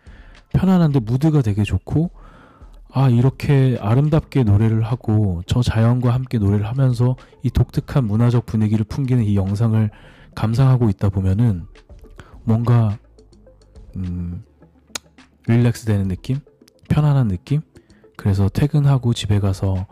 편안한데 0.53 1.01
무드가 1.01 1.43
되게 1.43 1.61
좋고 1.63 2.09
아 2.93 3.09
이렇게 3.09 3.77
아름답게 3.79 4.43
노래를 4.43 4.83
하고 4.83 5.41
저 5.47 5.61
자연과 5.61 6.13
함께 6.13 6.37
노래를 6.37 6.65
하면서 6.65 7.15
이 7.43 7.49
독특한 7.49 8.05
문화적 8.05 8.45
분위기를 8.45 8.83
풍기는 8.83 9.23
이 9.23 9.35
영상을 9.35 9.89
감상하고 10.35 10.89
있다 10.89 11.09
보면은 11.09 11.65
뭔가 12.43 12.97
음 13.95 14.43
릴렉스 15.47 15.85
되는 15.85 16.07
느낌? 16.07 16.39
편안한 16.89 17.27
느낌? 17.27 17.61
그래서 18.17 18.49
퇴근하고 18.49 19.13
집에 19.13 19.39
가서 19.39 19.87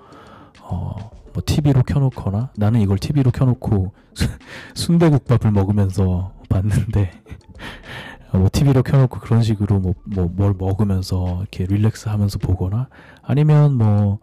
어 0.62 1.20
뭐 1.34 1.44
TV로 1.46 1.84
켜놓거나 1.84 2.52
나는 2.56 2.82
이걸 2.82 2.98
TV로 2.98 3.32
켜놓고 3.32 3.94
순대국밥을 4.76 5.52
먹으면서 5.52 6.34
봤는데 6.50 7.12
뭐 8.32 8.48
TV로 8.52 8.84
켜놓고 8.84 9.20
그런 9.20 9.42
식으로 9.42 9.80
뭐, 9.80 9.96
뭐, 10.06 10.26
뭘 10.26 10.54
먹으면서 10.58 11.40
이렇게 11.40 11.66
릴렉스 11.66 12.10
하면서 12.10 12.38
보거나 12.38 12.90
아니면 13.24 13.76
뭐 13.76 14.20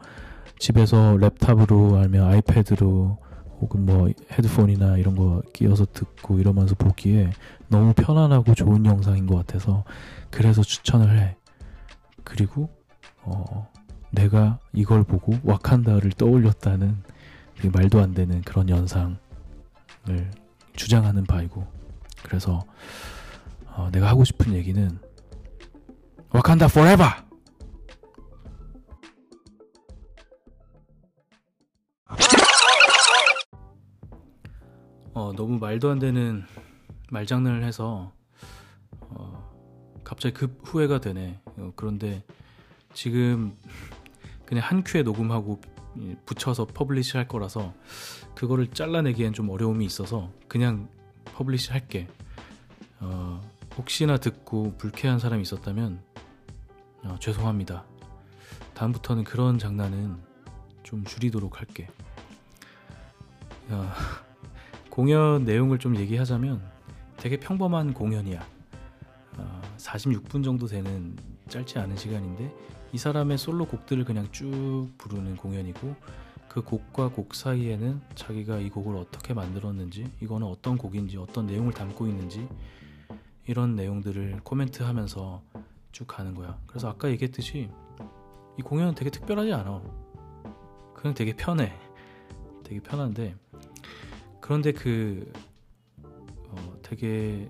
집에서 0.58 1.16
랩탑으로 1.16 1.96
아니면 1.96 2.28
아이패드로 2.28 3.18
혹은 3.60 3.86
뭐 3.86 4.08
헤드폰이나 4.30 4.98
이런 4.98 5.16
거 5.16 5.42
끼워서 5.52 5.86
듣고 5.86 6.38
이러면서 6.38 6.74
보기에 6.74 7.30
너무 7.68 7.92
편안하고 7.94 8.54
좋은 8.54 8.84
영상인 8.84 9.26
것 9.26 9.36
같아서 9.36 9.84
그래서 10.30 10.62
추천을 10.62 11.18
해. 11.18 11.36
그리고 12.22 12.70
어 13.22 13.68
내가 14.10 14.58
이걸 14.72 15.04
보고 15.04 15.34
와칸다를 15.42 16.12
떠올렸다는 16.12 17.02
말도 17.72 18.00
안 18.00 18.12
되는 18.12 18.42
그런 18.42 18.68
연상을 18.68 19.16
주장하는 20.74 21.24
바이고 21.24 21.66
그래서 22.22 22.62
어, 23.76 23.90
내가 23.90 24.08
하고 24.08 24.24
싶은 24.24 24.54
얘기는 24.54 24.98
Wakanda 26.30 26.68
forever! 26.68 27.04
어, 35.12 35.32
너무 35.34 35.58
말도 35.58 35.90
안 35.90 35.98
되는 35.98 36.44
말장난을 37.10 37.64
해서 37.64 38.12
어, 39.00 40.00
갑자기 40.04 40.34
급 40.34 40.60
후회가 40.64 41.00
되네. 41.00 41.40
어, 41.44 41.72
그런데 41.76 42.24
지금 42.94 43.56
그냥 44.46 44.64
한 44.64 44.84
큐에 44.84 45.02
녹음하고 45.02 45.60
붙여서 46.24 46.66
publish 46.66 47.16
할 47.18 47.28
거라서 47.28 47.74
그거를 48.34 48.68
잘라내기엔 48.68 49.34
좀 49.34 49.50
어려움이 49.50 49.84
있어서 49.84 50.30
그냥 50.48 50.88
publish 51.34 51.72
할게. 51.72 52.08
어, 53.00 53.55
혹시나 53.76 54.16
듣고 54.16 54.74
불쾌한 54.78 55.18
사람이 55.18 55.42
있었다면 55.42 56.00
어, 57.04 57.16
죄송합니다. 57.20 57.84
다음부터는 58.74 59.24
그런 59.24 59.58
장난은 59.58 60.16
좀 60.82 61.04
줄이도록 61.04 61.60
할게. 61.60 61.88
어, 63.68 63.90
공연 64.88 65.44
내용을 65.44 65.78
좀 65.78 65.96
얘기하자면 65.96 66.62
되게 67.18 67.38
평범한 67.38 67.92
공연이야. 67.92 68.46
어, 69.38 69.62
46분 69.76 70.42
정도 70.42 70.66
되는 70.66 71.16
짧지 71.48 71.78
않은 71.78 71.96
시간인데 71.96 72.52
이 72.92 72.98
사람의 72.98 73.36
솔로 73.36 73.66
곡들을 73.66 74.04
그냥 74.04 74.26
쭉 74.32 74.88
부르는 74.96 75.36
공연이고 75.36 75.94
그 76.48 76.62
곡과 76.62 77.08
곡 77.08 77.34
사이에는 77.34 78.00
자기가 78.14 78.58
이 78.58 78.70
곡을 78.70 78.96
어떻게 78.96 79.34
만들었는지 79.34 80.10
이거는 80.22 80.46
어떤 80.46 80.78
곡인지 80.78 81.18
어떤 81.18 81.46
내용을 81.46 81.74
담고 81.74 82.06
있는지 82.06 82.48
이런 83.46 83.76
내용들을 83.76 84.40
코멘트하면서 84.42 85.42
쭉 85.92 86.06
가는 86.06 86.34
거야. 86.34 86.58
그래서 86.66 86.88
아까 86.88 87.08
얘기했듯이 87.10 87.70
이 88.58 88.62
공연은 88.62 88.94
되게 88.94 89.10
특별하지 89.10 89.52
않아. 89.52 89.82
그냥 90.94 91.14
되게 91.14 91.34
편해. 91.34 91.72
되게 92.64 92.80
편한데 92.80 93.36
그런데 94.40 94.72
그 94.72 95.32
어, 96.02 96.78
되게 96.82 97.48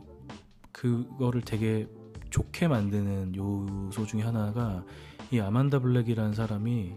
그거를 0.72 1.40
되게 1.40 1.88
좋게 2.28 2.68
만드는 2.68 3.34
요소 3.34 4.04
중에 4.04 4.22
하나가 4.22 4.84
이 5.30 5.40
아만다 5.40 5.78
블랙이라는 5.78 6.34
사람이 6.34 6.94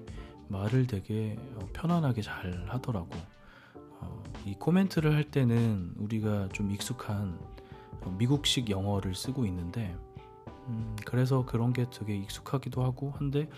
말을 0.50 0.88
되게 0.88 1.38
어, 1.56 1.68
편안하게 1.74 2.22
잘 2.22 2.66
하더라고. 2.68 3.10
어, 4.02 4.24
이 4.46 4.56
코멘트를 4.56 5.16
할 5.16 5.24
때는 5.24 5.94
우리가 5.98 6.50
좀 6.50 6.72
익숙한 6.72 7.38
어, 7.40 7.49
미국식 8.18 8.70
영어를 8.70 9.16
쓰고 9.16 9.46
있는데, 9.46 9.96
음, 10.68 10.96
그래서 11.06 11.46
그런 11.46 11.74
게 11.74 11.86
되게 11.90 12.16
익숙하기도 12.18 12.84
하고 12.84 13.12
한데, 13.12 13.50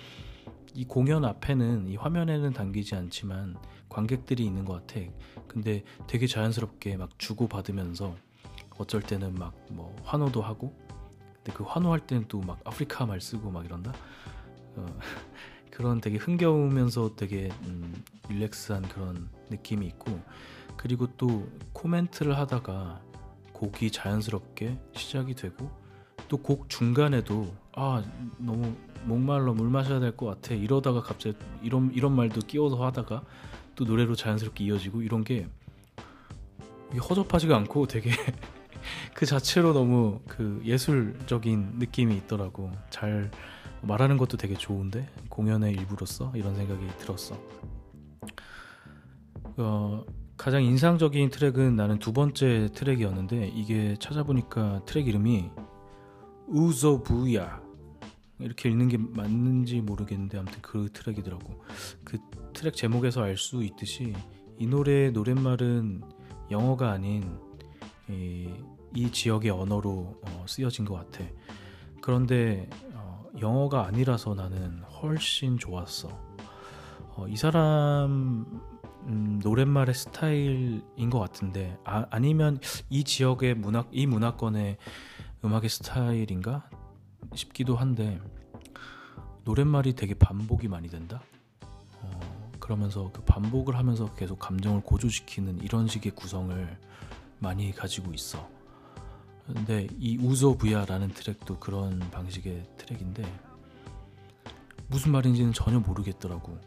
이 0.73 0.85
공연 0.85 1.25
앞에는 1.25 1.87
이 1.87 1.95
화면에는 1.97 2.53
담기지 2.53 2.95
않지만 2.95 3.57
관객들이 3.89 4.45
있는 4.45 4.63
것 4.65 4.85
같아. 4.87 5.01
근데 5.47 5.83
되게 6.07 6.27
자연스럽게 6.27 6.95
막 6.97 7.09
주고 7.19 7.47
받으면서 7.47 8.15
어쩔 8.77 9.01
때는 9.01 9.35
막 9.35 9.53
뭐 9.69 9.95
환호도 10.03 10.41
하고, 10.41 10.73
근데 11.35 11.53
그 11.53 11.63
환호할 11.63 11.99
때는 12.07 12.27
또 12.27 12.39
막 12.41 12.59
아프리카 12.63 13.05
말 13.05 13.19
쓰고 13.21 13.51
막 13.51 13.65
이런다. 13.65 13.93
어, 14.75 14.85
그런 15.71 16.01
되게 16.01 16.17
흥겨우면서 16.17 17.15
되게 17.15 17.49
음, 17.63 18.03
릴렉스한 18.29 18.83
그런 18.89 19.29
느낌이 19.49 19.85
있고 19.87 20.19
그리고 20.77 21.07
또 21.17 21.47
코멘트를 21.73 22.37
하다가 22.37 23.01
곡이 23.61 23.91
자연스럽게 23.91 24.77
시작이 24.93 25.35
되고 25.35 25.69
또 26.27 26.37
곡 26.37 26.69
중간에도 26.69 27.53
아 27.73 28.03
너무 28.37 28.73
목말라 29.05 29.53
물 29.53 29.69
마셔야 29.69 29.99
될 29.99 30.15
것 30.15 30.25
같아 30.27 30.53
이러다가 30.55 31.01
갑자기 31.01 31.35
이런 31.61 31.91
이런 31.93 32.13
말도 32.15 32.41
끼워서 32.41 32.83
하다가 32.85 33.23
또 33.75 33.83
노래로 33.85 34.15
자연스럽게 34.15 34.63
이어지고 34.65 35.01
이런 35.01 35.23
게 35.23 35.47
허접하지가 36.97 37.55
않고 37.57 37.87
되게 37.87 38.11
그 39.13 39.25
자체로 39.25 39.73
너무 39.73 40.21
그 40.27 40.61
예술적인 40.65 41.73
느낌이 41.79 42.15
있더라고 42.17 42.71
잘 42.89 43.29
말하는 43.81 44.17
것도 44.17 44.37
되게 44.37 44.55
좋은데 44.55 45.09
공연의 45.29 45.73
일부로서 45.73 46.31
이런 46.35 46.55
생각이 46.55 46.85
들었어. 46.99 47.35
어, 49.57 50.03
가장 50.41 50.63
인상적인 50.63 51.29
트랙은 51.29 51.75
나는 51.75 51.99
두 51.99 52.13
번째 52.13 52.69
트랙이었는데 52.73 53.49
이게 53.49 53.95
찾아보니까 53.99 54.81
트랙 54.87 55.07
이름이 55.07 55.51
우zo부야 56.47 57.61
이렇게 58.39 58.69
읽는 58.69 58.87
게 58.87 58.97
맞는지 58.97 59.81
모르겠는데 59.81 60.39
아무튼 60.39 60.57
그 60.63 60.89
트랙이더라고. 60.91 61.63
그 62.03 62.17
트랙 62.53 62.75
제목에서 62.75 63.21
알 63.21 63.37
수 63.37 63.63
있듯이 63.63 64.15
이 64.57 64.65
노래의 64.65 65.11
노랫말은 65.11 66.01
영어가 66.49 66.89
아닌 66.89 67.37
이, 68.09 68.49
이 68.95 69.11
지역의 69.11 69.51
언어로 69.51 70.21
어, 70.23 70.45
쓰여진 70.47 70.85
것 70.85 70.95
같아. 70.95 71.23
그런데 72.01 72.67
영어가 73.39 73.85
아니라서 73.85 74.33
나는 74.33 74.79
훨씬 75.03 75.59
좋았어. 75.59 76.09
어, 77.15 77.27
이 77.27 77.35
사람 77.35 78.59
음, 79.03 79.39
노랫말의 79.43 79.95
스타일인 79.95 81.09
것 81.09 81.19
같은데 81.19 81.77
아, 81.83 82.05
아니면 82.09 82.59
이 82.89 83.03
지역의 83.03 83.55
문학 83.55 83.89
이 83.91 84.05
문화권의 84.05 84.77
음악의 85.43 85.69
스타일인가 85.69 86.69
싶기도 87.33 87.75
한데 87.75 88.19
노랫말이 89.43 89.93
되게 89.93 90.13
반복이 90.13 90.67
많이 90.67 90.87
된다. 90.87 91.21
어, 92.01 92.51
그러면서 92.59 93.09
그 93.11 93.23
반복을 93.23 93.75
하면서 93.75 94.13
계속 94.13 94.37
감정을 94.39 94.81
고조시키는 94.81 95.61
이런 95.63 95.87
식의 95.87 96.11
구성을 96.11 96.77
많이 97.39 97.71
가지고 97.71 98.13
있어. 98.13 98.47
근데 99.47 99.87
이 99.97 100.17
우조 100.17 100.57
부야라는 100.57 101.09
트랙도 101.09 101.59
그런 101.59 101.99
방식의 102.11 102.63
트랙인데 102.77 103.23
무슨 104.87 105.11
말인지는 105.11 105.53
전혀 105.53 105.79
모르겠더라고. 105.79 106.57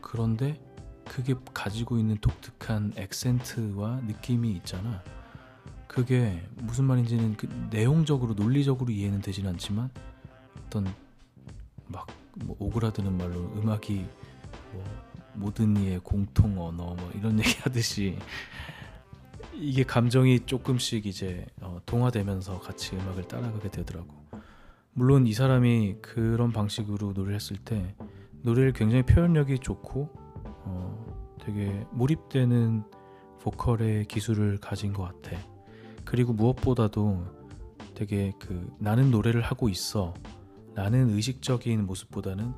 그런데 0.00 0.60
그게 1.04 1.34
가지고 1.52 1.98
있는 1.98 2.16
독특한 2.18 2.92
액센트와 2.96 4.00
느낌이 4.06 4.52
있잖아. 4.52 5.02
그게 5.86 6.44
무슨 6.56 6.84
말인지는 6.86 7.36
그 7.36 7.46
내용적으로 7.70 8.34
논리적으로 8.34 8.90
이해는 8.90 9.20
되진 9.20 9.46
않지만 9.46 9.90
어떤 10.66 10.92
막 11.86 12.06
뭐 12.36 12.56
오그라드는 12.58 13.16
말로 13.16 13.40
음악이 13.56 14.04
뭐 14.72 14.84
모든 15.34 15.76
이의 15.76 16.00
공통 16.00 16.60
언어 16.60 16.94
뭐 16.94 17.12
이런 17.14 17.38
얘기 17.40 17.58
하듯이 17.60 18.18
이게 19.54 19.84
감정이 19.84 20.40
조금씩 20.40 21.06
이제 21.06 21.46
어, 21.60 21.80
동화되면서 21.86 22.60
같이 22.60 22.96
음악을 22.96 23.28
따라가게 23.28 23.70
되더라고. 23.70 24.24
물론 24.92 25.26
이 25.26 25.32
사람이 25.32 25.96
그런 26.00 26.52
방식으로 26.52 27.12
노래를 27.12 27.34
했을 27.34 27.56
때 27.56 27.94
노래를 28.42 28.72
굉장히 28.72 29.02
표현력이 29.02 29.58
좋고 29.60 30.23
어, 30.64 31.36
되게 31.40 31.86
몰입되는 31.92 32.84
보컬의 33.40 34.06
기술을 34.06 34.58
가진 34.58 34.92
것 34.92 35.02
같아. 35.02 35.38
그리고 36.04 36.32
무엇보다도 36.32 37.24
되게 37.94 38.32
그 38.38 38.70
나는 38.78 39.10
노래를 39.10 39.42
하고 39.42 39.68
있어. 39.68 40.14
나는 40.74 41.10
의식적인 41.10 41.86
모습보다는 41.86 42.52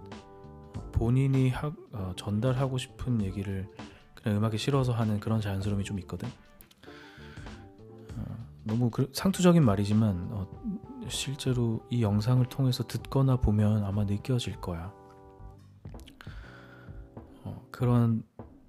본인이 0.93 1.51
하, 1.51 1.73
어, 1.93 2.13
전달하고 2.17 2.79
싶은 2.79 3.23
얘기를 3.23 3.69
그냥 4.15 4.39
음악에 4.39 4.57
실어서 4.57 4.93
하는 4.93 5.21
그런 5.21 5.41
자연스러움이 5.41 5.85
좀 5.85 5.99
있거든. 6.01 6.29
너무 8.67 8.91
그, 8.91 9.09
상투적인 9.13 9.65
말이지만 9.65 10.29
어, 10.33 10.47
실제로 11.09 11.81
이 11.89 12.03
영상을 12.03 12.45
통해서 12.47 12.83
듣거나 12.83 13.37
보면 13.37 13.85
아마 13.85 14.05
느껴질 14.05 14.61
거야. 14.61 14.93
어, 17.77 17.79
그런 17.79 18.23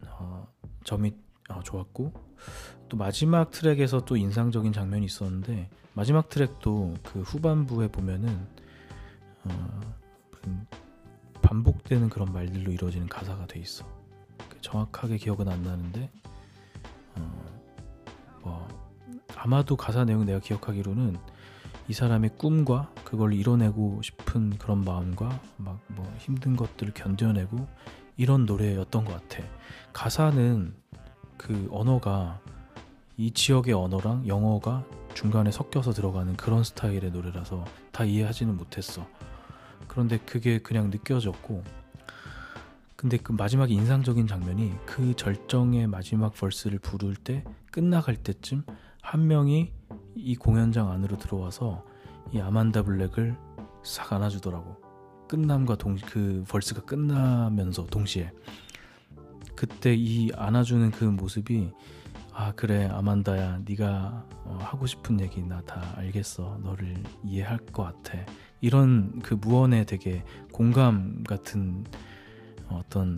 어, 0.05 0.47
점이 0.83 1.13
어, 1.49 1.61
좋았고 1.63 2.13
또 2.89 2.97
마지막 2.97 3.51
트랙에서 3.51 4.05
또 4.05 4.17
인상적인 4.17 4.73
장면이 4.73 5.05
있었는데 5.05 5.69
마지막 5.93 6.29
트랙도 6.29 6.95
그 7.03 7.21
후반부에 7.21 7.87
보면은 7.87 8.47
어, 9.45 9.79
반복되는 11.41 12.09
그런 12.09 12.31
말들로 12.33 12.71
이루어지는 12.71 13.07
가사가 13.07 13.47
돼 13.47 13.59
있어. 13.59 13.85
그 14.49 14.61
정확하게 14.61 15.17
기억은 15.17 15.47
안 15.47 15.63
나는데 15.63 16.11
아마도 19.35 19.77
가사 19.77 20.03
내용 20.03 20.25
내가 20.25 20.39
기억하기로는 20.39 21.15
이 21.87 21.93
사람의 21.93 22.31
꿈과 22.37 22.91
그걸 23.05 23.33
이뤄내고 23.33 24.01
싶은 24.01 24.57
그런 24.57 24.83
마음과 24.83 25.39
막 25.57 25.79
뭐 25.97 26.05
힘든 26.19 26.55
것들을 26.55 26.93
견뎌내고 26.93 27.67
이런 28.17 28.45
노래였던 28.45 29.05
것 29.05 29.13
같아. 29.13 29.47
가사는 29.93 30.73
그 31.37 31.67
언어가 31.71 32.39
이 33.15 33.31
지역의 33.31 33.73
언어랑 33.73 34.27
영어가 34.27 34.85
중간에 35.13 35.51
섞여서 35.51 35.93
들어가는 35.93 36.35
그런 36.35 36.63
스타일의 36.63 37.11
노래라서 37.11 37.63
다 37.91 38.03
이해하지는 38.03 38.57
못했어. 38.57 39.07
그런데 39.87 40.17
그게 40.19 40.59
그냥 40.59 40.89
느껴졌고, 40.89 41.63
근데 42.95 43.17
그 43.17 43.31
마지막 43.31 43.71
인상적인 43.71 44.27
장면이 44.27 44.73
그 44.85 45.15
절정의 45.15 45.87
마지막 45.87 46.33
벌스를 46.33 46.79
부를 46.79 47.15
때 47.15 47.43
끝나갈 47.71 48.15
때쯤 48.15 48.63
한 49.01 49.27
명이 49.27 49.71
이 50.15 50.35
공연장 50.35 50.91
안으로 50.91 51.17
들어와서 51.17 51.85
이 52.31 52.39
아만다 52.39 52.83
블랙을 52.83 53.35
싹 53.83 54.13
안아주더라고. 54.13 54.86
끝남과 55.27 55.75
동시 55.75 56.05
그 56.05 56.43
벌스가 56.47 56.81
끝나면서 56.81 57.85
동시에 57.87 58.31
그때 59.55 59.93
이 59.95 60.31
안아주는 60.35 60.91
그 60.91 61.03
모습이 61.05 61.71
아 62.33 62.51
그래 62.55 62.87
아만다야 62.87 63.61
네가 63.65 64.25
어, 64.45 64.57
하고 64.61 64.85
싶은 64.85 65.19
얘기 65.19 65.41
나 65.41 65.61
다 65.61 65.81
알겠어 65.95 66.59
너를 66.63 67.03
이해할 67.23 67.57
것 67.57 67.83
같아 67.83 68.19
이런 68.61 69.19
그 69.19 69.33
무언의 69.33 69.85
되게 69.85 70.23
공감 70.51 71.23
같은 71.23 71.85
어떤 72.69 73.17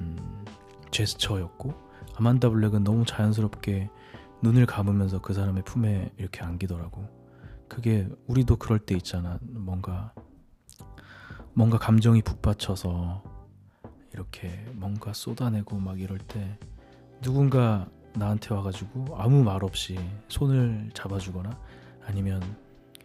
음, 0.00 0.44
제스처였고 0.90 1.74
아만다 2.16 2.50
블랙은 2.50 2.84
너무 2.84 3.04
자연스럽게 3.04 3.90
눈을 4.42 4.66
감으면서 4.66 5.20
그 5.20 5.32
사람의 5.32 5.64
품에 5.64 6.12
이렇게 6.18 6.42
안기더라고. 6.42 7.08
그게 7.68 8.06
우리도 8.26 8.56
그럴 8.56 8.78
때 8.78 8.94
있잖아. 8.94 9.38
뭔가 9.42 10.12
뭔가 11.54 11.78
감정이 11.78 12.22
북받쳐서 12.22 13.22
이렇게 14.12 14.48
뭔가 14.72 15.12
쏟아내고 15.12 15.76
막 15.76 16.00
이럴 16.00 16.18
때 16.18 16.58
누군가 17.20 17.88
나한테 18.14 18.54
와가지고 18.54 19.16
아무 19.18 19.42
말 19.42 19.64
없이 19.64 19.98
손을 20.28 20.90
잡아주거나 20.94 21.58
아니면 22.06 22.42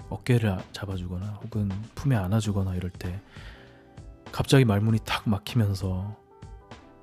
어깨를 0.10 0.58
잡아주거나 0.72 1.40
혹은 1.44 1.70
품에 1.96 2.16
안아주거나 2.16 2.76
이럴 2.76 2.90
때 2.92 3.20
갑자기 4.32 4.66
말문이 4.66 5.00
탁 5.06 5.28
막히면서 5.28 6.16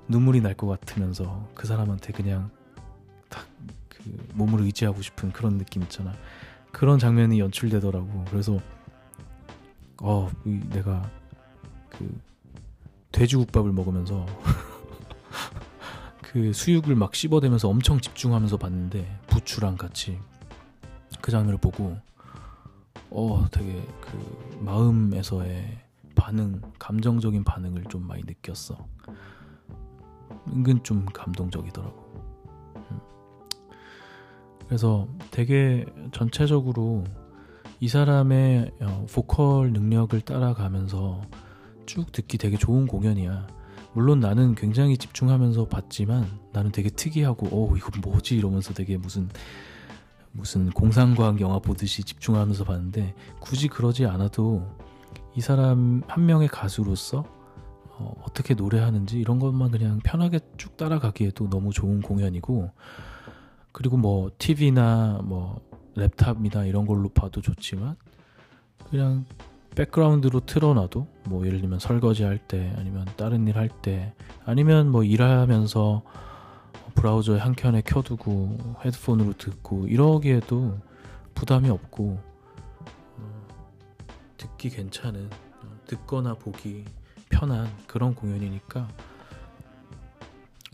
눈물이 0.09 0.41
날 0.41 0.53
것 0.55 0.67
같으면서 0.67 1.47
그 1.53 1.67
사람한테 1.67 2.13
그냥 2.13 2.49
딱그 3.29 4.29
몸을 4.33 4.61
의지하고 4.61 5.01
싶은 5.01 5.31
그런 5.31 5.57
느낌 5.57 5.81
있잖아. 5.83 6.13
그런 6.71 6.99
장면이 6.99 7.39
연출되더라고. 7.39 8.25
그래서 8.29 8.59
어 10.01 10.29
내가 10.45 11.09
그 11.97 12.19
돼지국밥을 13.11 13.71
먹으면서 13.71 14.25
그 16.21 16.53
수육을 16.53 16.95
막 16.95 17.15
씹어대면서 17.15 17.69
엄청 17.69 17.99
집중하면서 17.99 18.57
봤는데 18.57 19.19
부추랑 19.27 19.77
같이 19.77 20.19
그 21.21 21.31
장면을 21.31 21.57
보고 21.57 21.97
어 23.09 23.45
되게 23.51 23.81
그 24.01 24.57
마음에서의 24.59 25.79
반응 26.15 26.61
감정적인 26.77 27.43
반응을 27.43 27.85
좀 27.85 28.05
많이 28.05 28.23
느꼈어 28.23 28.77
은근 30.49 30.83
좀 30.83 31.05
감동적이더라고 31.05 32.23
음. 32.91 32.99
그래서 34.65 35.07
되게 35.31 35.85
전체적으로 36.11 37.03
이 37.79 37.87
사람의 37.87 38.71
어, 38.81 39.05
보컬 39.13 39.71
능력을 39.71 40.19
따라가면서 40.21 41.21
쭉 41.87 42.11
듣기 42.11 42.37
되게 42.37 42.57
좋은 42.57 42.85
공연이야. 42.85 43.47
물론 43.93 44.19
나는 44.19 44.53
굉장히 44.53 44.95
집중하면서 44.97 45.69
봤지만 45.69 46.27
나는 46.53 46.71
되게 46.71 46.89
특이하고 46.89 47.47
어 47.47 47.75
이거 47.75 47.89
뭐지 47.99 48.35
이러면서 48.35 48.73
되게 48.75 48.95
무슨 48.97 49.29
무슨 50.31 50.69
공상과학 50.69 51.41
영화 51.41 51.57
보듯이 51.57 52.03
집중하면서 52.03 52.63
봤는데 52.63 53.15
굳이 53.39 53.67
그러지 53.67 54.05
않아도 54.05 54.67
이 55.35 55.41
사람 55.41 56.03
한 56.07 56.25
명의 56.27 56.47
가수로서 56.47 57.25
어, 57.97 58.13
어떻게 58.23 58.53
노래하는지 58.53 59.17
이런 59.17 59.39
것만 59.39 59.71
그냥 59.71 59.99
편하게 60.03 60.41
쭉 60.57 60.77
따라가기에도 60.77 61.49
너무 61.49 61.71
좋은 61.71 62.01
공연이고 62.01 62.69
그리고 63.71 63.97
뭐 63.97 64.29
TV나 64.37 65.21
뭐 65.23 65.59
laptop이나 65.95 66.67
이런 66.67 66.85
걸로 66.85 67.09
봐도 67.09 67.41
좋지만 67.41 67.95
그냥 68.91 69.25
백그라운드로 69.77 70.39
틀어놔도 70.47 71.07
뭐 71.25 71.45
예를 71.45 71.61
들면 71.61 71.77
설거지 71.77 72.23
할 72.23 72.39
때 72.39 72.73
아니면 72.77 73.05
다른 73.15 73.47
일 73.47 73.57
할 73.57 73.69
때 73.69 74.13
아니면 74.43 74.89
뭐 74.89 75.03
일하면서 75.03 76.01
브라우저 76.95 77.37
한 77.37 77.53
켠에 77.53 77.81
켜두고 77.85 78.57
헤드폰으로 78.83 79.33
듣고 79.33 79.87
이러기에도 79.87 80.79
부담이 81.35 81.69
없고 81.69 82.19
어, 83.17 83.47
듣기 84.37 84.71
괜찮은 84.71 85.29
어, 85.61 85.77
듣거나 85.85 86.33
보기 86.33 86.83
편한 87.29 87.69
그런 87.85 88.15
공연이니까 88.15 88.87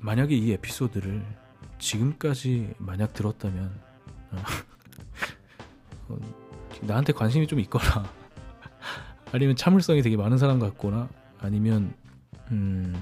만약에 0.01 0.33
이 0.33 0.53
에피소드를 0.53 1.25
지금까지 1.77 2.73
만약 2.77 3.13
들었다면 3.13 3.69
어, 4.31 4.37
어, 6.07 6.17
나한테 6.81 7.11
관심이 7.11 7.47
좀 7.47 7.59
있거나 7.59 8.05
아니면 9.33 9.55
참을성이 9.55 10.03
되게 10.03 10.15
많은 10.15 10.37
사람 10.37 10.59
같거나 10.59 11.09
아니면 11.39 11.95
음 12.51 12.95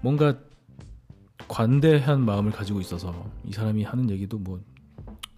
뭔가 0.00 0.38
관대한 1.48 2.24
마음을 2.24 2.52
가지고 2.52 2.80
있어서 2.80 3.28
이 3.42 3.52
사람이 3.52 3.82
하는 3.82 4.10
얘기도 4.10 4.38
뭐 4.38 4.60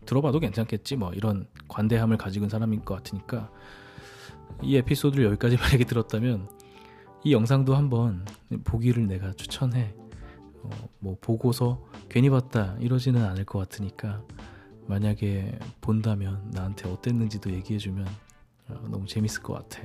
들어봐도 0.05 0.39
괜찮겠지 0.39 0.97
뭐 0.97 1.13
이런 1.15 1.49
관대함을 1.69 2.19
가지고 2.19 2.45
있는 2.45 2.51
사람인 2.51 2.85
것 2.85 2.95
같으니까 2.97 3.51
이 4.63 4.77
에피소드를 4.77 5.25
여기까지 5.25 5.57
만약에 5.59 5.85
들었다면 5.85 6.47
이 7.25 7.33
영상도 7.33 7.75
한번 7.75 8.25
보기를 8.65 9.07
내가 9.07 9.33
추천해. 9.33 9.95
어, 10.63 10.71
뭐 10.99 11.17
보고서 11.21 11.83
괜히 12.09 12.29
봤다 12.29 12.77
이러지는 12.81 13.25
않을 13.25 13.45
것 13.45 13.59
같으니까 13.61 14.23
만약에 14.89 15.59
본다면 15.81 16.51
나한테 16.53 16.89
어땠는지도 16.91 17.53
얘기해주면 17.53 18.07
어, 18.07 18.26
너무 18.69 19.07
재밌을 19.07 19.43
것 19.43 19.55
같아. 19.55 19.83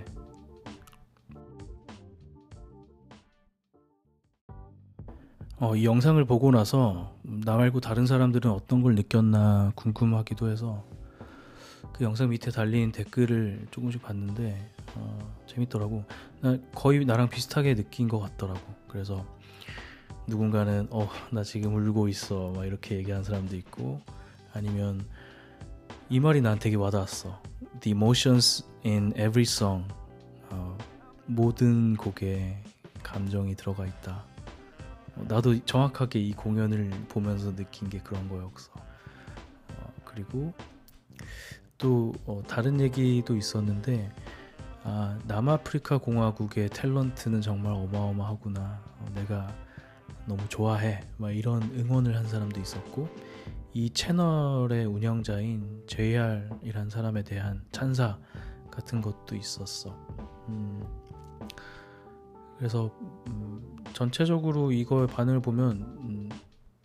어, 5.57 5.75
이 5.75 5.85
영상을 5.85 6.23
보고 6.25 6.49
나서 6.51 7.15
나 7.21 7.55
말고 7.55 7.81
다른 7.81 8.07
사람들은 8.07 8.49
어떤 8.49 8.81
걸 8.81 8.95
느꼈나 8.95 9.73
궁금하기도 9.75 10.49
해서 10.49 10.83
그 11.93 12.03
영상 12.03 12.29
밑에 12.29 12.49
달린 12.49 12.91
댓글을 12.91 13.67
조금씩 13.69 14.01
봤는데 14.01 14.71
어, 14.95 15.35
재밌더라고. 15.45 16.03
나 16.41 16.57
거의 16.73 17.05
나랑 17.05 17.29
비슷하게 17.29 17.75
느낀 17.75 18.07
것 18.07 18.19
같더라고. 18.19 18.59
그래서 18.87 19.25
누군가는 20.27 20.87
어 20.91 21.07
나 21.31 21.43
지금 21.43 21.75
울고 21.75 22.07
있어 22.07 22.51
막 22.55 22.65
이렇게 22.65 22.95
얘기하는 22.97 23.23
사람도 23.23 23.55
있고 23.55 24.01
아니면 24.53 25.05
이 26.11 26.19
말이 26.19 26.41
난 26.41 26.59
되게 26.59 26.75
와닿았어. 26.75 27.41
The 27.79 27.95
emotions 27.95 28.65
in 28.85 29.13
every 29.13 29.43
song. 29.43 29.87
어, 30.49 30.77
모든 31.25 31.95
곡에 31.95 32.61
감정이 33.01 33.55
들어가 33.55 33.85
있다. 33.85 34.25
어, 35.15 35.25
나도 35.29 35.63
정확하게 35.63 36.19
이 36.19 36.33
공연을 36.33 36.89
보면서 37.07 37.55
느낀 37.55 37.89
게 37.89 37.99
그런 37.99 38.27
거였어. 38.27 38.73
어, 38.75 39.93
그리고 40.03 40.53
또 41.77 42.11
어, 42.25 42.43
다른 42.45 42.81
얘기도 42.81 43.37
있었는데 43.37 44.11
아, 44.83 45.17
남아프리카 45.27 45.99
공화국의 45.99 46.71
탤런트는 46.71 47.41
정말 47.41 47.71
어마어마하구나. 47.71 48.83
어, 48.99 49.05
내가 49.15 49.55
너무 50.25 50.41
좋아해. 50.49 50.99
막 51.15 51.31
이런 51.31 51.63
응원을 51.73 52.17
한 52.17 52.27
사람도 52.27 52.59
있었고 52.59 53.07
이 53.73 53.89
채널의 53.89 54.85
운영자인 54.85 55.83
JR이란 55.87 56.89
사람에 56.89 57.23
대한 57.23 57.63
찬사 57.71 58.19
같은 58.69 59.01
것도 59.01 59.35
있었어. 59.35 59.95
음, 60.49 60.83
그래서 62.57 62.91
음, 63.27 63.77
전체적으로 63.93 64.73
이거의 64.73 65.07
반응을 65.07 65.41
보면 65.41 65.81
음, 66.01 66.29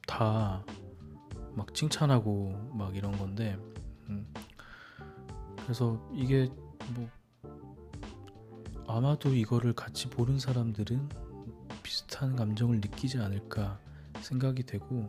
다막 0.07 1.75
칭찬하고 1.75 2.71
막 2.73 2.95
이런 2.95 3.13
건데 3.19 3.59
음, 4.09 4.33
그래서 5.63 6.09
이게 6.15 6.49
뭐 6.95 7.09
아마도 8.87 9.35
이거를 9.35 9.73
같이 9.73 10.09
보는 10.09 10.39
사람들은 10.39 11.09
비슷한 11.83 12.37
감정을 12.37 12.77
느끼지 12.77 13.19
않을까 13.19 13.81
생각이 14.21 14.63
되고 14.63 15.07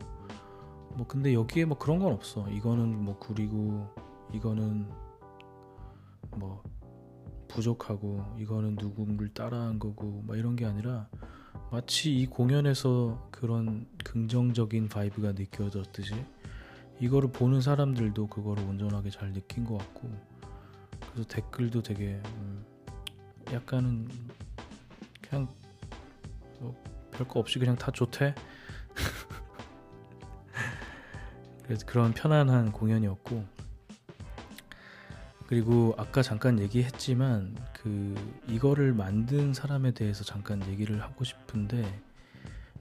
뭐 0.98 1.06
근데 1.06 1.32
여기에 1.32 1.66
뭐 1.66 1.78
그런 1.78 2.00
건 2.00 2.12
없어. 2.12 2.48
이거는 2.50 3.04
뭐 3.04 3.16
구리고 3.20 3.86
이거는 4.34 4.90
뭐 6.32 6.60
부족하고 7.46 8.24
이거는 8.36 8.76
누군가를 8.80 9.32
따라한 9.32 9.78
거고 9.78 10.24
막 10.26 10.36
이런 10.36 10.56
게 10.56 10.66
아니라 10.66 11.08
마치 11.70 12.12
이 12.16 12.26
공연에서 12.26 13.28
그런 13.30 13.86
긍정적인 14.04 14.88
vibe가 14.88 15.32
느껴졌듯이 15.32 16.14
이거를 16.98 17.30
보는 17.30 17.60
사람들도 17.60 18.26
그거를 18.26 18.64
온전하게 18.64 19.10
잘 19.10 19.32
느낀 19.32 19.64
것 19.64 19.78
같고 19.78 20.10
그래서 21.12 21.28
댓글도 21.28 21.82
되게 21.82 22.20
음 22.26 22.64
약간은 23.52 24.08
그냥 25.22 25.46
뭐 26.58 26.74
별거 27.12 27.38
없이 27.38 27.60
그냥 27.60 27.76
다 27.76 27.92
좋대 27.92 28.34
그래서 31.68 31.84
그런 31.84 32.14
편안한 32.14 32.72
공연이었고 32.72 33.44
그리고 35.46 35.94
아까 35.98 36.22
잠깐 36.22 36.58
얘기했지만 36.60 37.54
그 37.74 38.14
이거를 38.48 38.94
만든 38.94 39.52
사람에 39.52 39.90
대해서 39.90 40.24
잠깐 40.24 40.66
얘기를 40.66 41.02
하고 41.02 41.24
싶은데 41.24 41.84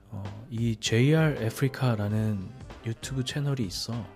어, 0.10 0.24
이 0.50 0.78
JR 0.78 1.46
아프리카라는 1.46 2.50
유튜브 2.86 3.26
채널이 3.26 3.66
있어. 3.66 3.94
어, 3.94 4.08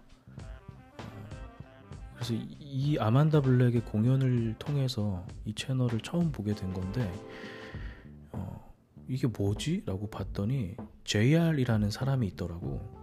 그래서 2.15 2.34
이 2.34 2.97
아만다 2.97 3.41
블랙의 3.41 3.84
공연을 3.84 4.55
통해서 4.57 5.27
이 5.43 5.53
채널을 5.53 5.99
처음 5.99 6.31
보게 6.31 6.55
된 6.55 6.73
건데 6.73 7.13
어, 8.31 8.73
이게 9.10 9.27
뭐지? 9.27 9.84
라고 9.86 10.10
봤더니 10.10 10.77
JR이라는 11.03 11.91
사람이 11.91 12.25
있더라고. 12.27 13.00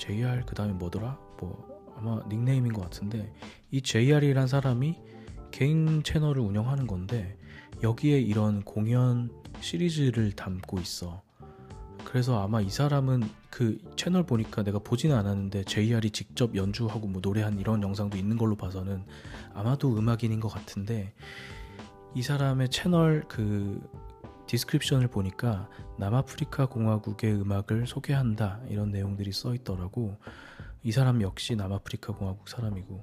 JR 0.00 0.42
그 0.46 0.54
다음에 0.54 0.72
뭐더라? 0.72 1.18
뭐 1.38 1.68
아마 1.96 2.22
닉네임인 2.28 2.72
것 2.72 2.80
같은데 2.80 3.32
이 3.70 3.82
JR이란 3.82 4.48
사람이 4.48 4.96
개인 5.50 6.02
채널을 6.02 6.40
운영하는 6.40 6.86
건데 6.86 7.36
여기에 7.82 8.20
이런 8.20 8.62
공연 8.62 9.30
시리즈를 9.60 10.32
담고 10.32 10.80
있어. 10.80 11.22
그래서 12.04 12.42
아마 12.42 12.62
이 12.62 12.70
사람은 12.70 13.28
그 13.50 13.78
채널 13.94 14.24
보니까 14.24 14.62
내가 14.62 14.78
보지는 14.78 15.14
않았는데 15.16 15.64
JR이 15.64 16.10
직접 16.10 16.56
연주하고 16.56 17.06
뭐 17.06 17.20
노래한 17.22 17.58
이런 17.58 17.82
영상도 17.82 18.16
있는 18.16 18.38
걸로 18.38 18.56
봐서는 18.56 19.04
아마도 19.52 19.96
음악인인 19.96 20.40
것 20.40 20.48
같은데 20.48 21.12
이 22.14 22.22
사람의 22.22 22.70
채널 22.70 23.24
그 23.28 23.80
description을 24.50 25.06
보니까 25.06 25.68
남아프리카 25.96 26.66
공화국의 26.66 27.34
음악을 27.34 27.86
소개한다 27.86 28.60
이런 28.68 28.90
내용들이 28.90 29.30
써 29.30 29.54
있더라고. 29.54 30.16
이 30.82 30.90
사람 30.90 31.22
역시 31.22 31.54
남아프리카 31.54 32.14
공화국 32.14 32.48
사람이고 32.48 33.00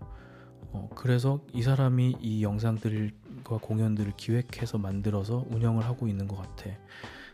어, 0.73 0.89
그래서 0.93 1.39
이 1.53 1.61
사람이 1.61 2.17
이 2.19 2.43
영상들과 2.43 3.59
공연들을 3.61 4.13
기획해서 4.17 4.77
만들어서 4.77 5.45
운영을 5.49 5.85
하고 5.85 6.09
있는 6.09 6.27
것 6.27 6.35
같아. 6.35 6.69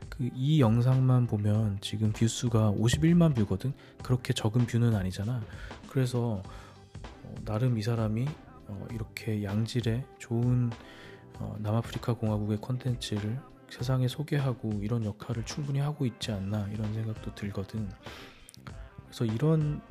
그 0.09 0.29
이 0.35 0.61
영상만 0.61 1.25
보면 1.25 1.79
지금 1.81 2.11
view수가 2.11 2.73
51만 2.73 3.35
view거든. 3.35 3.73
그렇게 4.03 4.31
적은 4.31 4.67
view는 4.67 4.93
아니잖아. 4.93 5.41
그래서 5.89 6.43
어, 7.23 7.35
나름 7.45 7.79
이 7.79 7.81
사람이 7.81 8.27
어, 8.67 8.87
이렇게 8.91 9.43
양질의 9.43 10.05
좋은 10.19 10.69
어, 11.39 11.55
남아프리카 11.57 12.13
공화국의 12.13 12.57
콘텐츠를 12.57 13.39
세상에 13.73 14.07
소개하고 14.07 14.81
이런 14.83 15.03
역할을 15.03 15.45
충분히 15.45 15.79
하고 15.79 16.05
있지 16.05 16.31
않나 16.31 16.67
이런 16.71 16.93
생각도 16.93 17.33
들거든. 17.33 17.89
그래서 19.05 19.25
이런 19.25 19.81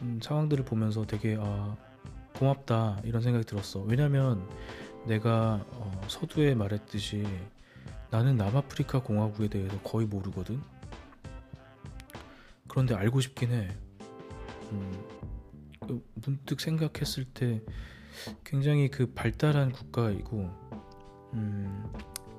음, 0.00 0.18
상황들을 0.22 0.64
보면서 0.64 1.06
되게 1.06 1.36
아, 1.38 1.76
고맙다 2.34 3.02
이런 3.04 3.20
생각이 3.20 3.44
들었어. 3.44 3.80
왜냐면 3.80 4.48
내가 5.06 5.62
어, 5.72 6.00
서두에 6.08 6.54
말했듯이 6.54 7.26
나는 8.10 8.38
남아프리카 8.38 9.02
공화국에 9.02 9.48
대해서 9.48 9.78
거의 9.80 10.06
모르거든. 10.06 10.62
그런데 12.66 12.94
알고 12.94 13.20
싶긴 13.20 13.52
해. 13.52 13.76
음, 14.70 15.04
그 15.80 16.02
문득 16.14 16.62
생각했을 16.62 17.26
때 17.26 17.60
굉장히 18.42 18.88
그 18.88 19.12
발달한 19.12 19.70
국가이고, 19.70 20.48
음, 21.34 21.92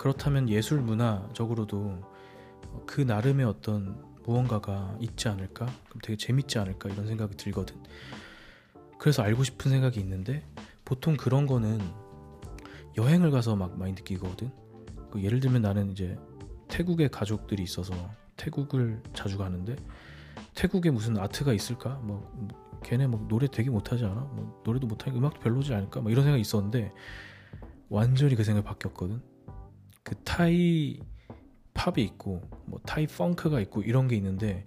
그렇다면 0.03 0.49
예술 0.49 0.81
문화적으로도 0.81 1.97
그 2.85 2.99
나름의 2.99 3.45
어떤 3.45 4.03
무언가가 4.25 4.97
있지 4.99 5.29
않을까? 5.29 5.65
그럼 5.87 6.01
되게 6.03 6.17
재밌지 6.17 6.59
않을까? 6.59 6.89
이런 6.89 7.07
생각이 7.07 7.37
들거든. 7.37 7.81
그래서 8.99 9.23
알고 9.23 9.45
싶은 9.45 9.71
생각이 9.71 10.01
있는데 10.01 10.45
보통 10.83 11.15
그런 11.15 11.47
거는 11.47 11.79
여행을 12.97 13.31
가서 13.31 13.55
막 13.55 13.79
많이 13.79 13.93
느끼거든. 13.93 14.51
그 15.09 15.23
예를 15.23 15.39
들면 15.39 15.61
나는 15.61 15.89
이제 15.91 16.19
태국에 16.67 17.07
가족들이 17.07 17.63
있어서 17.63 17.93
태국을 18.35 19.01
자주 19.13 19.37
가는데 19.37 19.77
태국에 20.53 20.91
무슨 20.91 21.17
아트가 21.17 21.53
있을까? 21.53 21.91
뭐, 22.03 22.29
뭐 22.33 22.81
걔네 22.83 23.07
뭐 23.07 23.25
노래 23.29 23.47
되게 23.47 23.69
못하지 23.69 24.03
않아? 24.03 24.15
뭐 24.15 24.61
노래도 24.65 24.85
못하니까 24.85 25.17
음악도 25.17 25.39
별로지 25.39 25.73
않을까? 25.73 26.01
뭐 26.01 26.11
이런 26.11 26.25
생각이 26.25 26.41
있었는데 26.41 26.91
완전히 27.87 28.35
그 28.35 28.43
생각이 28.43 28.67
바뀌었거든. 28.67 29.31
그 30.03 30.15
타이 30.23 30.99
팝이 31.73 32.03
있고 32.03 32.41
뭐 32.65 32.79
타이 32.85 33.07
펑크가 33.07 33.59
있고 33.61 33.81
이런 33.81 34.07
게 34.07 34.15
있는데 34.15 34.65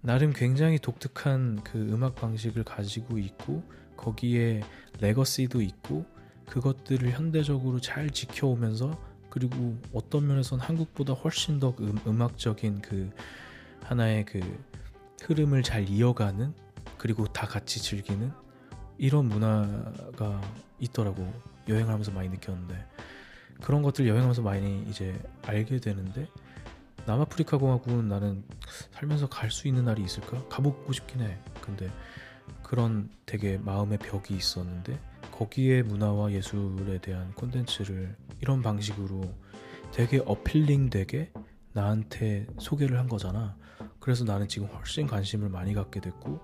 나름 0.00 0.32
굉장히 0.32 0.78
독특한 0.78 1.60
그 1.64 1.78
음악 1.92 2.14
방식을 2.14 2.64
가지고 2.64 3.18
있고 3.18 3.62
거기에 3.96 4.62
레거시도 5.00 5.60
있고 5.60 6.06
그것들을 6.46 7.10
현대적으로 7.10 7.80
잘 7.80 8.10
지켜오면서 8.10 8.98
그리고 9.28 9.76
어떤 9.92 10.26
면에선 10.26 10.60
한국보다 10.60 11.12
훨씬 11.12 11.60
더 11.60 11.74
음, 11.80 12.22
악적인그 12.22 13.10
하나의 13.82 14.24
그 14.24 14.40
흐름을 15.22 15.62
잘 15.62 15.88
이어가는 15.88 16.54
그리고 16.96 17.26
다 17.26 17.46
같이 17.46 17.82
즐기는 17.82 18.32
이런 18.96 19.26
문화가 19.26 20.40
있더라고 20.78 21.30
여행을 21.68 21.92
하면서 21.92 22.10
많이 22.12 22.28
느꼈는데 22.28 22.86
그런 23.62 23.82
것들 23.82 24.06
여행하면서 24.06 24.42
많이 24.42 24.84
이제 24.88 25.20
알게 25.42 25.80
되는데 25.80 26.28
남아프리카 27.06 27.56
공화국은 27.58 28.08
나는 28.08 28.44
살면서 28.92 29.28
갈 29.28 29.50
수 29.50 29.66
있는 29.68 29.84
날이 29.84 30.02
있을까? 30.02 30.46
가보고 30.48 30.92
싶긴 30.92 31.22
해. 31.22 31.38
근데 31.60 31.90
그런 32.62 33.08
되게 33.24 33.58
마음의 33.58 33.98
벽이 33.98 34.36
있었는데 34.36 34.98
거기에 35.32 35.82
문화와 35.82 36.32
예술에 36.32 36.98
대한 36.98 37.32
콘텐츠를 37.34 38.16
이런 38.40 38.62
방식으로 38.62 39.22
되게 39.92 40.22
어필링 40.24 40.90
되게 40.90 41.32
나한테 41.72 42.46
소개를 42.58 42.98
한 42.98 43.08
거잖아. 43.08 43.56
그래서 44.00 44.24
나는 44.24 44.48
지금 44.48 44.68
훨씬 44.68 45.06
관심을 45.06 45.48
많이 45.48 45.74
갖게 45.74 46.00
됐고, 46.00 46.40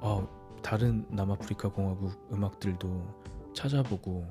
어, 0.00 0.28
다른 0.62 1.06
남아프리카 1.10 1.68
공화국 1.68 2.28
음악들도 2.32 3.22
찾아보고 3.54 4.26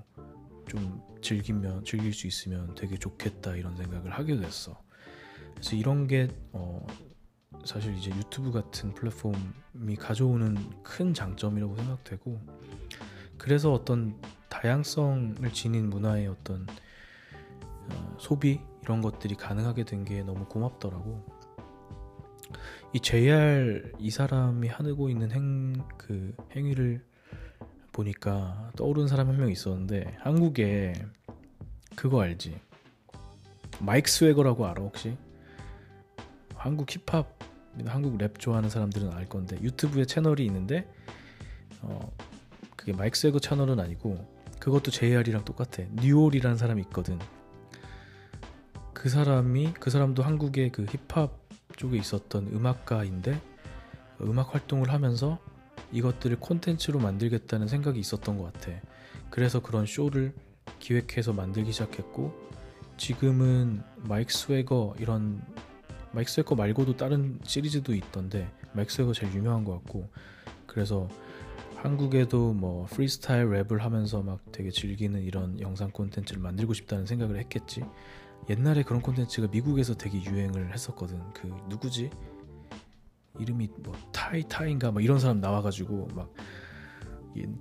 좀 0.68 1.02
즐기면 1.22 1.84
즐길 1.86 2.14
수 2.14 2.28
있으면 2.28 2.74
되게 2.76 2.98
좋겠다 2.98 3.56
이런 3.56 3.76
생각을 3.76 4.12
하게 4.12 4.38
됐어. 4.38 4.82
그래서 5.56 5.76
이런 5.76 6.08
게 6.08 6.28
어, 6.54 6.86
사실 7.66 7.96
이제 7.96 8.12
유튜브 8.12 8.52
같은 8.52 8.94
플랫폼이 8.94 9.96
가져오는 10.00 10.56
큰 10.84 11.14
장점이라고 11.14 11.76
생각되고 11.76 12.40
그래서 13.38 13.74
어떤 13.74 14.20
다양성을 14.50 15.52
지닌 15.54 15.90
문화의 15.90 16.28
어떤 16.28 16.66
어, 17.90 18.18
소비 18.20 18.60
이런 18.84 19.02
것들이 19.02 19.36
가능하게 19.36 19.84
된 19.86 20.06
게 20.06 20.24
너무 20.24 20.46
고맙더라고. 20.46 21.26
이 22.94 23.00
JR 23.02 23.92
이 24.00 24.10
사람이 24.10 24.68
하고 24.70 25.10
있는 25.10 25.32
행 25.32 25.74
그 25.98 26.34
행위를 26.56 27.06
보니까 28.02 28.72
떠오르는 28.76 29.08
사람 29.08 29.28
한 29.28 29.38
명 29.38 29.50
있었는데 29.52 30.18
한국에 30.20 30.94
그거 31.96 32.22
알지? 32.22 32.60
마이크 33.80 34.10
스웨거라고 34.10 34.68
알아 34.68 34.82
혹시? 34.84 35.18
한국 36.56 36.88
힙합, 36.90 37.28
한국 37.86 38.18
랩 38.18 38.38
좋아하는 38.40 38.70
사람들은 38.70 39.12
알 39.14 39.26
건데 39.26 39.58
유튜브에 39.62 40.06
채널이 40.06 40.46
있는데 40.46 40.88
어 41.82 42.12
그게 42.76 42.94
마이크 42.94 43.18
세거 43.18 43.40
채널은 43.40 43.80
아니고 43.80 44.18
그것도 44.60 44.92
JR이랑 44.92 45.46
똑같아. 45.46 45.84
뉴올이라는 45.94 46.58
사람이 46.58 46.82
있거든. 46.84 47.20
그 48.94 49.10
사람이 49.10 49.74
그 49.80 49.90
사람도 49.90 50.24
한국의 50.24 50.72
그 50.72 50.86
힙합 50.86 51.40
쪽에 51.76 51.98
있었던 51.98 52.48
음악가인데 52.48 53.40
음악 54.22 54.54
활동을 54.56 54.92
하면서 54.92 55.40
이것들을 55.92 56.40
콘텐츠로 56.40 57.00
만들겠다는 57.00 57.68
생각이 57.68 58.00
있었던 58.00 58.38
것 58.38 58.54
같아. 58.54 58.72
그래서 59.30 59.62
그런 59.62 59.86
쇼를 59.86 60.34
기획해서 60.80 61.34
만들기 61.34 61.72
시작했고 61.72 62.34
지금은 62.98 63.82
마이크 64.04 64.34
스웨거 64.34 64.96
이런 65.00 65.42
마이크 66.12 66.32
스웨거 66.32 66.56
말고도 66.56 66.98
다른 66.98 67.40
시리즈도 67.44 67.94
있던데 67.94 68.52
마이크 68.74 68.92
스웨거 68.92 69.14
제일 69.14 69.34
유명한 69.34 69.64
것 69.64 69.74
같고 69.74 70.10
그래서 70.66 71.08
한국에도 71.76 72.54
뭐 72.54 72.86
프리스타일 72.86 73.46
랩을 73.46 73.80
하면서 73.80 74.22
막 74.24 74.40
되게 74.52 74.72
즐기는 74.72 75.22
이런 75.22 75.60
영상 75.62 75.92
콘텐츠를 75.92 76.42
만들고 76.42 76.74
싶다는 76.74 77.06
생각을 77.06 77.38
했겠지. 77.40 77.84
옛날에 78.50 78.82
그런 78.84 79.02
콘텐츠가 79.02 79.48
미국에서 79.48 79.96
되게 79.96 80.24
유행을 80.24 80.74
했었거든. 80.74 81.22
그 81.34 81.48
누구지? 81.70 82.10
이름이 83.40 83.70
뭐 83.80 83.94
타이 84.12 84.44
타인가 84.48 84.92
막 84.92 85.04
이런 85.04 85.20
사람 85.20 85.40
나와가지고 85.40 86.10
막 86.16 86.34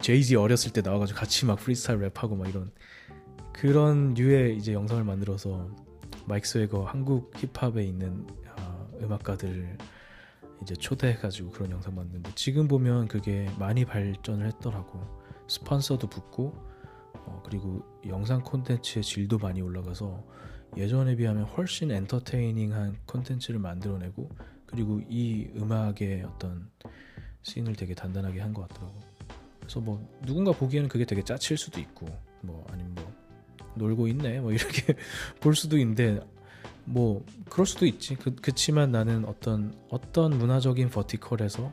제이지 0.01 0.37
어렸을 0.37 0.73
때 0.73 0.81
나와가지고 0.81 1.19
같이 1.19 1.47
막 1.47 1.59
프리스타일 1.59 2.01
랩하고 2.01 2.37
막 2.37 2.49
이런 2.49 2.71
그런 3.53 4.15
류의 4.15 4.57
이제 4.57 4.73
영상을 4.73 5.03
만들어서 5.05 5.71
마이크 6.27 6.47
스웨거 6.47 6.85
한국 6.85 7.33
힙합에 7.37 7.83
있는 7.85 8.27
어, 8.59 8.89
음악가들 9.01 9.79
이제 10.63 10.75
초대해가지고 10.75 11.51
그런 11.51 11.71
영상 11.71 11.95
만드는데 11.95 12.33
지금 12.35 12.69
보면 12.69 13.09
그게 13.09 13.49
많이 13.59 13.85
발전을 13.85 14.47
했더라고. 14.47 15.01
스폰서도 15.49 16.09
붙고 16.09 16.55
어, 17.15 17.43
그리고 17.45 17.83
영상 18.07 18.43
콘텐츠의 18.43 19.03
질도 19.03 19.39
많이 19.39 19.61
올라가서 19.61 20.25
예전에 20.77 21.17
비하면 21.17 21.45
훨씬 21.45 21.91
엔터테이닝한 21.91 22.99
콘텐츠를 23.07 23.61
만들어내고 23.61 24.31
그리고 24.67 25.01
이 25.09 25.49
음악의 25.57 26.25
어떤 26.25 26.69
씬을 27.43 27.75
되게 27.77 27.95
단단하게 27.95 28.41
한 28.41 28.53
것 28.53 28.69
같더라고. 28.69 28.95
그래서 29.61 29.81
뭐 29.81 30.07
누군가 30.25 30.53
보기에는 30.53 30.89
그게 30.89 31.05
되게 31.05 31.23
짜칠 31.23 31.57
수도 31.57 31.81
있고 31.81 32.07
뭐 32.43 32.67
아니면 32.71 32.95
뭐 32.95 33.13
놀고 33.77 34.09
있네 34.09 34.41
뭐 34.41 34.53
이렇게 34.53 34.95
볼 35.41 35.55
수도 35.55 35.77
있는데 35.79 36.21
뭐 36.85 37.25
그럴 37.51 37.67
수도 37.67 37.85
있지. 37.87 38.15
그, 38.15 38.35
그치만 38.37 38.93
나는 38.93 39.25
어떤 39.25 39.75
어떤 39.91 40.39
문화적인 40.39 40.89
버티컬에서 40.91 41.73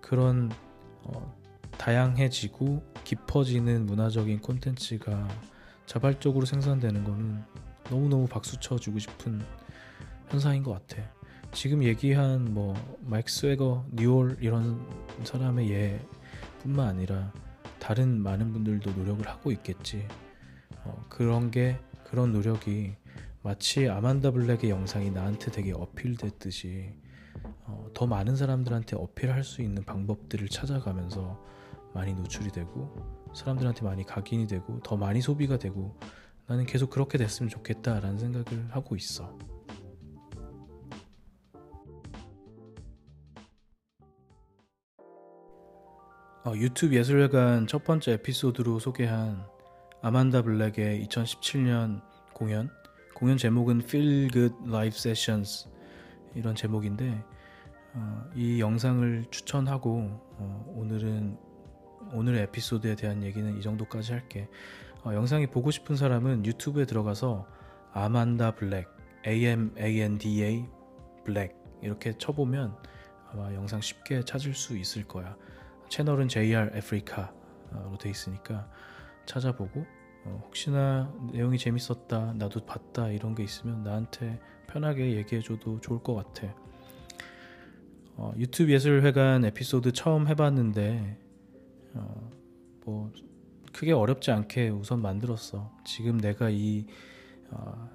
그런 0.00 0.50
어, 1.02 1.34
다양해지고 1.78 2.82
깊어지는 3.04 3.86
문화적인 3.86 4.40
콘텐츠가 4.40 5.26
자발적으로 5.86 6.44
생산되는 6.44 7.04
거는 7.04 7.42
너무너무 7.90 8.26
박수 8.26 8.60
쳐주고 8.60 8.98
싶은 8.98 9.40
현상인 10.28 10.62
것 10.62 10.72
같아 10.86 11.02
지금 11.52 11.82
얘기한 11.82 12.54
뭐 12.54 12.74
마이크 13.00 13.30
스웨거, 13.30 13.84
뉴올 13.92 14.38
이런 14.40 14.86
사람의 15.24 15.70
예뿐만 16.62 16.88
아니라 16.88 17.32
다른 17.78 18.22
많은 18.22 18.52
분들도 18.52 18.92
노력을 18.92 19.26
하고 19.26 19.50
있겠지 19.50 20.06
어, 20.84 21.04
그런 21.08 21.50
게 21.50 21.78
그런 22.04 22.32
노력이 22.32 22.94
마치 23.42 23.88
아만다 23.88 24.30
블랙의 24.30 24.70
영상이 24.70 25.10
나한테 25.10 25.50
되게 25.50 25.72
어필됐듯이 25.72 26.92
어, 27.64 27.86
더 27.94 28.06
많은 28.06 28.36
사람들한테 28.36 28.96
어필할 28.96 29.42
수 29.42 29.60
있는 29.60 29.82
방법들을 29.84 30.48
찾아가면서 30.48 31.42
많이 31.94 32.14
노출이 32.14 32.50
되고 32.50 32.94
사람들한테 33.34 33.82
많이 33.82 34.04
각인이 34.04 34.46
되고 34.46 34.80
더 34.80 34.96
많이 34.96 35.20
소비가 35.20 35.58
되고 35.58 35.98
나는 36.46 36.64
계속 36.66 36.90
그렇게 36.90 37.18
됐으면 37.18 37.48
좋겠다라는 37.48 38.18
생각을 38.18 38.70
하고 38.70 38.96
있어. 38.96 39.36
어, 46.42 46.54
유튜브 46.56 46.94
예술회관 46.94 47.66
첫 47.66 47.84
번째 47.84 48.12
에피소드로 48.12 48.78
소개한 48.78 49.44
아만다 50.00 50.40
블랙의 50.40 51.06
2017년 51.06 52.00
공연. 52.32 52.70
공연 53.14 53.36
제목은 53.36 53.82
Feel 53.82 54.30
Good 54.30 54.54
Live 54.66 54.96
Sessions 54.96 55.68
이런 56.34 56.54
제목인데 56.54 57.22
어, 57.92 58.24
이 58.34 58.58
영상을 58.58 59.26
추천하고 59.30 60.18
어, 60.38 60.74
오늘은 60.74 61.36
오늘의 62.14 62.44
에피소드에 62.44 62.94
대한 62.94 63.22
얘기는 63.22 63.58
이 63.58 63.60
정도까지 63.60 64.12
할게. 64.12 64.48
어, 65.04 65.12
영상이 65.12 65.48
보고 65.48 65.70
싶은 65.70 65.94
사람은 65.94 66.46
유튜브에 66.46 66.86
들어가서 66.86 67.46
아만다 67.92 68.54
블랙 68.54 68.88
A 69.26 69.44
M 69.44 69.74
A 69.78 70.00
N 70.00 70.16
D 70.16 70.42
A 70.42 70.64
블랙 71.22 71.54
이렇게 71.82 72.16
쳐보면 72.16 72.74
아마 73.30 73.52
영상 73.52 73.82
쉽게 73.82 74.24
찾을 74.24 74.54
수 74.54 74.78
있을 74.78 75.06
거야 75.06 75.36
채널은 75.90 76.28
JR 76.28 76.70
아프리카로 76.76 77.98
돼 78.00 78.08
있으니까 78.08 78.70
찾아보고 79.26 79.84
어, 80.24 80.42
혹시나 80.44 81.12
내용이 81.32 81.58
재밌었다 81.58 82.34
나도 82.34 82.64
봤다 82.64 83.08
이런 83.08 83.34
게 83.34 83.42
있으면 83.42 83.82
나한테 83.82 84.40
편하게 84.66 85.16
얘기해줘도 85.16 85.80
좋을 85.80 86.02
것 86.02 86.14
같아. 86.14 86.54
어, 88.16 88.32
유튜브 88.36 88.72
예술회관 88.72 89.44
에피소드 89.46 89.92
처음 89.92 90.28
해봤는데 90.28 91.18
어, 91.94 92.30
뭐 92.84 93.12
크게 93.72 93.92
어렵지 93.92 94.30
않게 94.30 94.68
우선 94.68 95.02
만들었어. 95.02 95.72
지금 95.84 96.18
내가 96.18 96.50
이 96.50 96.86
어, 97.50 97.88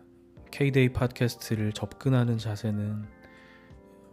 K-데이 0.52 0.90
팟캐스트를 0.94 1.74
접근하는 1.74 2.38
자세는 2.38 3.06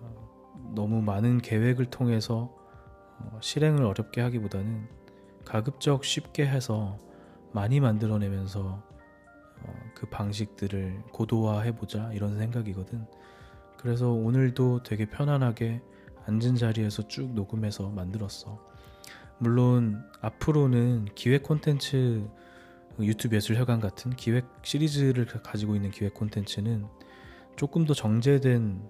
어, 0.01 0.72
너무 0.74 1.03
많은 1.03 1.39
계획을 1.39 1.87
통해서 1.87 2.61
어, 3.24 3.38
실행을 3.40 3.84
어렵게 3.84 4.20
하기보다는 4.20 4.88
가급적 5.44 6.04
쉽게 6.04 6.46
해서 6.46 6.98
많이 7.52 7.80
만들어내면서 7.80 8.82
어, 9.62 9.90
그 9.94 10.06
방식들을 10.06 11.02
고도화해보자 11.12 12.12
이런 12.12 12.38
생각이거든. 12.38 13.06
그래서 13.76 14.10
오늘도 14.10 14.82
되게 14.82 15.06
편안하게 15.06 15.82
앉은 16.26 16.56
자리에서 16.56 17.08
쭉 17.08 17.34
녹음해서 17.34 17.90
만들었어. 17.90 18.58
물론 19.38 20.04
앞으로는 20.20 21.06
기획 21.14 21.42
콘텐츠 21.42 22.24
유튜브 23.00 23.36
예술회관 23.36 23.80
같은 23.80 24.14
기획 24.14 24.46
시리즈를 24.62 25.26
가지고 25.26 25.74
있는 25.74 25.90
기획 25.90 26.14
콘텐츠는 26.14 26.86
조금 27.56 27.84
더 27.84 27.94
정제된 27.94 28.88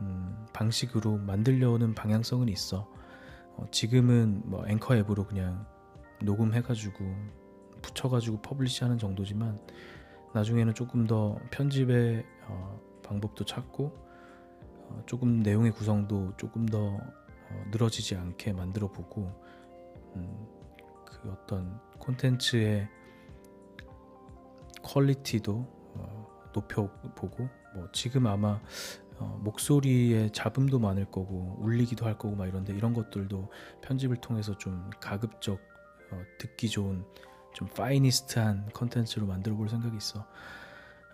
음, 0.00 0.46
방식으로 0.52 1.18
만들려는 1.18 1.94
방향성은 1.94 2.48
있어. 2.48 2.90
어, 3.60 3.66
지금은 3.70 4.42
뭐 4.46 4.66
앵커 4.66 4.96
앱으로 4.96 5.26
그냥 5.26 5.66
녹음해가지고 6.22 7.04
붙여가지고 7.82 8.40
publish하는 8.40 8.98
정도지만 8.98 9.60
나중에는 10.34 10.74
조금 10.74 11.06
더 11.06 11.38
편집의 11.50 12.24
어, 12.46 12.80
방법도 13.02 13.44
찾고 13.44 13.92
어, 14.88 15.02
조금 15.06 15.42
내용의 15.42 15.72
구성도 15.72 16.32
조금 16.36 16.66
더 16.66 16.78
어, 16.78 17.64
늘어지지 17.70 18.16
않게 18.16 18.52
만들어 18.54 18.90
보고 18.90 19.30
음, 20.16 20.46
그 21.04 21.30
어떤 21.30 21.78
콘텐츠의 21.98 22.88
퀄리티도 24.82 25.54
어, 25.96 26.26
높여보고 26.54 27.48
뭐 27.74 27.88
지금 27.92 28.26
아마 28.26 28.60
어, 29.20 29.38
목소리에 29.42 30.30
잡음도 30.32 30.78
많을 30.78 31.04
거고 31.04 31.56
울리기도 31.60 32.06
할 32.06 32.16
거고 32.16 32.34
막 32.36 32.46
이런데 32.46 32.72
이런 32.74 32.94
것들도 32.94 33.50
편집을 33.82 34.16
통해서 34.16 34.56
좀 34.56 34.90
가급적 34.98 35.60
어, 36.10 36.22
듣기 36.38 36.70
좋은 36.70 37.04
좀 37.52 37.68
파이니스트한 37.68 38.70
컨텐츠로 38.72 39.26
만들어 39.26 39.56
볼 39.56 39.68
생각이 39.68 39.96
있어. 39.96 40.26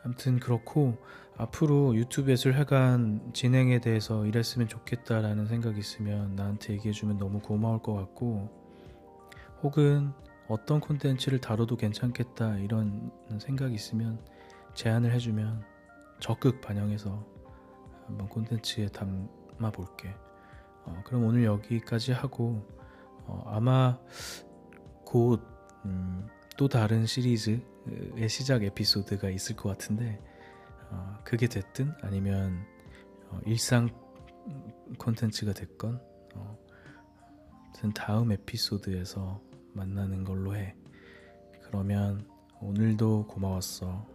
아무튼 0.04 0.38
그렇고 0.38 0.96
앞으로 1.36 1.96
유튜브 1.96 2.30
예술회관 2.30 3.32
진행에 3.34 3.80
대해서 3.80 4.24
이랬으면 4.24 4.68
좋겠다라는 4.68 5.46
생각이 5.46 5.78
있으면 5.78 6.36
나한테 6.36 6.74
얘기해주면 6.74 7.18
너무 7.18 7.40
고마울 7.40 7.82
것 7.82 7.92
같고 7.94 8.48
혹은 9.62 10.12
어떤 10.46 10.78
콘텐츠를 10.78 11.40
다뤄도 11.40 11.76
괜찮겠다 11.76 12.58
이런 12.58 13.10
생각이 13.40 13.74
있으면 13.74 14.20
제안을 14.74 15.12
해주면 15.12 15.64
적극 16.20 16.60
반영해서 16.60 17.35
한번 18.06 18.28
콘텐츠에 18.28 18.88
담아 18.88 19.70
볼게. 19.72 20.14
어, 20.84 21.02
그럼 21.04 21.24
오늘 21.24 21.44
여기까지 21.44 22.12
하고 22.12 22.64
어, 23.26 23.42
아마 23.46 23.98
곧또 25.04 25.40
음, 25.84 26.28
다른 26.70 27.06
시리즈의 27.06 27.60
시작 28.28 28.62
에피소드가 28.62 29.30
있을 29.30 29.56
것 29.56 29.68
같은데 29.68 30.20
어, 30.90 31.18
그게 31.24 31.48
됐든 31.48 31.92
아니면 32.02 32.64
어, 33.30 33.40
일상 33.44 33.88
콘텐츠가 34.98 35.52
됐건 35.52 36.00
어, 36.34 36.58
다음 37.94 38.32
에피소드에서 38.32 39.40
만나는 39.72 40.24
걸로 40.24 40.56
해. 40.56 40.74
그러면 41.64 42.26
오늘도 42.60 43.26
고마웠어. 43.26 44.06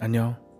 안녕. 0.00 0.51